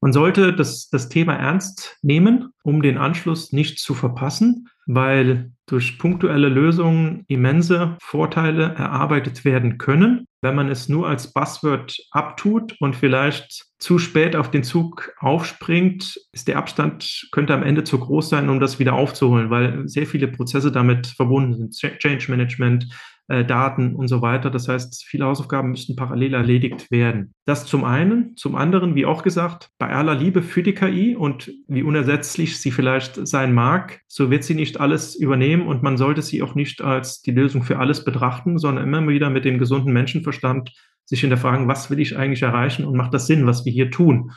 Man 0.01 0.13
sollte 0.13 0.55
das, 0.55 0.91
das 0.91 1.09
Thema 1.09 1.35
ernst 1.35 1.97
nehmen, 2.03 2.51
um 2.63 2.83
den 2.83 2.99
Anschluss 2.99 3.53
nicht 3.53 3.79
zu 3.79 3.95
verpassen, 3.95 4.69
weil 4.87 5.53
durch 5.67 5.99
punktuelle 5.99 6.49
Lösungen 6.49 7.25
immense 7.27 7.97
Vorteile 8.01 8.75
erarbeitet 8.75 9.45
werden 9.45 9.79
können. 9.79 10.27
Wenn 10.43 10.55
man 10.55 10.69
es 10.69 10.91
nur 10.91 11.09
als 11.09 11.33
Buzzword 11.33 11.97
abtut 12.11 12.77
und 12.81 12.95
vielleicht 12.95 13.65
zu 13.79 13.99
spät 13.99 14.37
auf 14.37 14.51
den 14.51 14.63
Zug 14.63 15.15
aufspringt, 15.21 16.21
ist 16.33 16.49
der 16.49 16.59
Abstand, 16.59 17.29
könnte 17.33 17.55
am 17.55 17.63
Ende 17.63 17.85
zu 17.85 17.99
groß 17.99 18.29
sein, 18.29 18.51
um 18.51 18.61
das 18.61 18.79
wieder 18.79 18.93
aufzuholen, 18.93 19.49
weil 19.49 19.89
sehr 19.89 20.07
viele 20.07 20.29
Prozesse 20.29 20.71
damit 20.71 21.07
verbunden 21.07 21.71
sind. 21.73 21.99
Change 21.99 22.31
Management, 22.31 22.87
äh, 23.29 23.45
Daten 23.45 23.95
und 23.95 24.09
so 24.09 24.21
weiter. 24.21 24.51
Das 24.51 24.69
heißt, 24.69 25.05
viele 25.07 25.25
Hausaufgaben 25.25 25.71
müssten 25.71 25.97
parallel 25.97 26.35
erledigt 26.35 26.91
werden. 26.91 27.35
Das 27.47 27.65
zum 27.67 27.85
einen. 27.85 28.37
Zum 28.37 28.55
anderen, 28.55 28.95
wie 28.95 29.07
auch 29.07 29.23
gesagt, 29.23 29.71
bei 29.79 29.89
aller 29.89 30.15
Liebe 30.15 30.43
für 30.43 30.63
die 30.63 30.75
KI 30.75 31.17
und 31.17 31.51
wie 31.67 31.83
unersetzlich 31.83 32.61
sie 32.61 32.71
vielleicht 32.71 33.27
sein 33.27 33.55
mag, 33.55 34.01
so 34.09 34.31
wird 34.31 34.45
sie 34.45 34.55
nicht 34.55 34.79
alles 34.81 35.15
übernehmen 35.15 35.67
und 35.67 35.83
man 35.83 35.97
sollte 35.97 36.23
sie 36.23 36.43
auch 36.43 36.55
nicht 36.55 36.83
als 36.83 37.23
die 37.23 37.33
Lösung 37.33 37.63
für 37.63 37.79
alles 37.79 38.05
betrachten, 38.05 38.59
sondern 38.59 38.85
immer 38.85 39.09
wieder 39.09 39.31
mit 39.31 39.45
dem 39.45 39.59
gesunden 39.59 39.93
Menschenverstand 39.93 40.73
sich 41.07 41.21
hinterfragen, 41.21 41.69
was 41.69 41.91
will 41.91 42.01
ich 42.01 42.17
eigentlich 42.17 42.43
erreichen 42.43 42.85
und 42.85 42.97
macht 42.97 43.15
das 43.15 43.27
Sinn, 43.27 43.47
was 43.47 43.65
wir 43.65 43.73
hier 43.73 43.91
tun? 43.91 44.33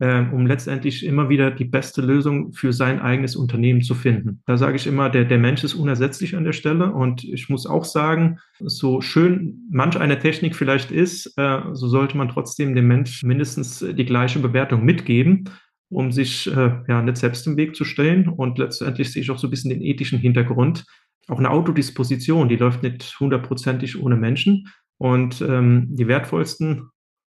Äh, 0.00 0.24
um 0.32 0.46
letztendlich 0.46 1.04
immer 1.04 1.28
wieder 1.28 1.50
die 1.50 1.64
beste 1.64 2.02
Lösung 2.02 2.52
für 2.52 2.72
sein 2.72 3.00
eigenes 3.00 3.36
Unternehmen 3.36 3.82
zu 3.82 3.94
finden. 3.94 4.42
Da 4.46 4.56
sage 4.56 4.76
ich 4.76 4.86
immer, 4.86 5.10
der, 5.10 5.24
der 5.24 5.38
Mensch 5.38 5.64
ist 5.64 5.74
unersetzlich 5.74 6.36
an 6.36 6.44
der 6.44 6.52
Stelle 6.52 6.92
und 6.92 7.24
ich 7.24 7.48
muss 7.48 7.66
auch 7.66 7.84
sagen, 7.84 8.38
so 8.60 9.00
schön 9.00 9.66
manch 9.70 9.98
eine 9.98 10.18
Technik 10.18 10.56
vielleicht 10.56 10.90
ist, 10.90 11.34
äh, 11.36 11.60
so 11.72 11.88
sollte 11.88 12.16
man 12.16 12.28
trotzdem 12.28 12.74
dem 12.74 12.88
Mensch 12.88 13.22
mindestens 13.22 13.78
die 13.78 14.06
gleiche 14.06 14.38
Bewertung 14.38 14.84
mitgeben 14.84 15.48
um 15.90 16.12
sich 16.12 16.46
äh, 16.46 16.72
ja 16.86 17.02
nicht 17.02 17.16
selbst 17.16 17.46
im 17.46 17.56
Weg 17.56 17.74
zu 17.74 17.84
stellen. 17.84 18.28
Und 18.28 18.58
letztendlich 18.58 19.12
sehe 19.12 19.22
ich 19.22 19.30
auch 19.30 19.38
so 19.38 19.46
ein 19.46 19.50
bisschen 19.50 19.70
den 19.70 19.82
ethischen 19.82 20.18
Hintergrund. 20.18 20.84
Auch 21.28 21.38
eine 21.38 21.50
Autodisposition, 21.50 22.48
die 22.48 22.56
läuft 22.56 22.82
nicht 22.82 23.18
hundertprozentig 23.20 24.00
ohne 24.00 24.16
Menschen. 24.16 24.68
Und 24.98 25.40
ähm, 25.40 25.86
die 25.90 26.08
wertvollsten 26.08 26.90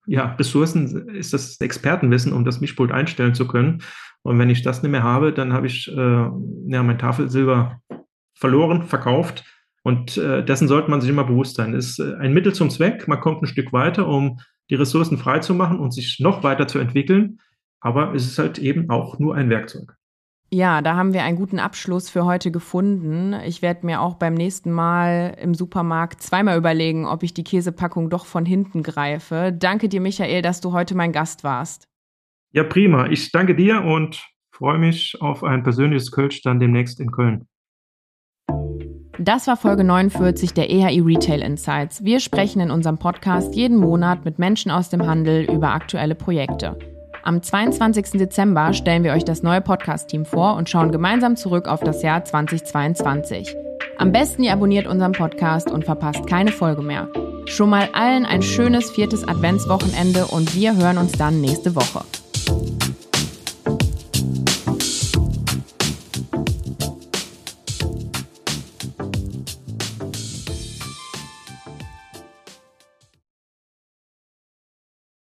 ja, 0.06 0.34
Ressourcen 0.34 1.08
ist 1.10 1.32
das 1.32 1.60
Expertenwissen, 1.60 2.32
um 2.32 2.44
das 2.44 2.60
Mischpult 2.60 2.92
einstellen 2.92 3.34
zu 3.34 3.46
können. 3.46 3.82
Und 4.22 4.38
wenn 4.38 4.50
ich 4.50 4.62
das 4.62 4.82
nicht 4.82 4.92
mehr 4.92 5.02
habe, 5.02 5.32
dann 5.32 5.52
habe 5.52 5.66
ich 5.66 5.88
äh, 5.88 5.96
ja, 5.96 6.82
mein 6.82 6.98
Tafelsilber 6.98 7.80
verloren, 8.34 8.84
verkauft. 8.84 9.44
Und 9.82 10.16
äh, 10.16 10.44
dessen 10.44 10.68
sollte 10.68 10.90
man 10.90 11.00
sich 11.00 11.10
immer 11.10 11.24
bewusst 11.24 11.56
sein. 11.56 11.74
Es 11.74 11.90
ist 11.90 11.98
äh, 11.98 12.14
ein 12.16 12.32
Mittel 12.32 12.54
zum 12.54 12.70
Zweck. 12.70 13.08
Man 13.08 13.20
kommt 13.20 13.42
ein 13.42 13.46
Stück 13.46 13.72
weiter, 13.72 14.06
um 14.06 14.38
die 14.70 14.76
Ressourcen 14.76 15.18
freizumachen 15.18 15.78
und 15.78 15.92
sich 15.92 16.18
noch 16.20 16.42
weiter 16.42 16.68
zu 16.68 16.78
entwickeln. 16.78 17.38
Aber 17.80 18.14
es 18.14 18.26
ist 18.26 18.38
halt 18.38 18.58
eben 18.58 18.90
auch 18.90 19.18
nur 19.18 19.34
ein 19.34 19.50
Werkzeug. 19.50 19.94
Ja, 20.54 20.82
da 20.82 20.96
haben 20.96 21.14
wir 21.14 21.22
einen 21.22 21.38
guten 21.38 21.58
Abschluss 21.58 22.10
für 22.10 22.26
heute 22.26 22.50
gefunden. 22.50 23.34
Ich 23.46 23.62
werde 23.62 23.86
mir 23.86 24.02
auch 24.02 24.16
beim 24.16 24.34
nächsten 24.34 24.70
Mal 24.70 25.34
im 25.40 25.54
Supermarkt 25.54 26.20
zweimal 26.20 26.58
überlegen, 26.58 27.06
ob 27.06 27.22
ich 27.22 27.32
die 27.32 27.42
Käsepackung 27.42 28.10
doch 28.10 28.26
von 28.26 28.44
hinten 28.44 28.82
greife. 28.82 29.50
Danke 29.58 29.88
dir, 29.88 30.02
Michael, 30.02 30.42
dass 30.42 30.60
du 30.60 30.72
heute 30.74 30.94
mein 30.94 31.12
Gast 31.12 31.42
warst. 31.42 31.88
Ja, 32.52 32.64
prima. 32.64 33.06
Ich 33.06 33.32
danke 33.32 33.54
dir 33.54 33.82
und 33.82 34.28
freue 34.54 34.76
mich 34.76 35.16
auf 35.22 35.42
ein 35.42 35.62
persönliches 35.62 36.10
Kölsch 36.10 36.42
dann 36.42 36.60
demnächst 36.60 37.00
in 37.00 37.10
Köln. 37.10 37.48
Das 39.18 39.46
war 39.46 39.56
Folge 39.56 39.84
49 39.84 40.52
der 40.52 40.68
EHI 40.68 41.00
Retail 41.00 41.40
Insights. 41.40 42.04
Wir 42.04 42.20
sprechen 42.20 42.60
in 42.60 42.70
unserem 42.70 42.98
Podcast 42.98 43.54
jeden 43.54 43.78
Monat 43.78 44.26
mit 44.26 44.38
Menschen 44.38 44.70
aus 44.70 44.90
dem 44.90 45.06
Handel 45.06 45.50
über 45.50 45.72
aktuelle 45.72 46.14
Projekte. 46.14 46.76
Am 47.24 47.40
22. 47.40 48.18
Dezember 48.18 48.72
stellen 48.72 49.04
wir 49.04 49.12
euch 49.12 49.24
das 49.24 49.44
neue 49.44 49.60
Podcast-Team 49.60 50.24
vor 50.24 50.56
und 50.56 50.68
schauen 50.68 50.90
gemeinsam 50.90 51.36
zurück 51.36 51.68
auf 51.68 51.78
das 51.78 52.02
Jahr 52.02 52.24
2022. 52.24 53.54
Am 53.96 54.10
besten 54.10 54.42
ihr 54.42 54.52
abonniert 54.52 54.88
unseren 54.88 55.12
Podcast 55.12 55.70
und 55.70 55.84
verpasst 55.84 56.26
keine 56.26 56.50
Folge 56.50 56.82
mehr. 56.82 57.08
Schon 57.46 57.70
mal 57.70 57.88
allen 57.92 58.26
ein 58.26 58.42
schönes 58.42 58.90
viertes 58.90 59.26
Adventswochenende 59.26 60.26
und 60.26 60.56
wir 60.56 60.76
hören 60.76 60.98
uns 60.98 61.12
dann 61.12 61.40
nächste 61.40 61.76
Woche. 61.76 62.04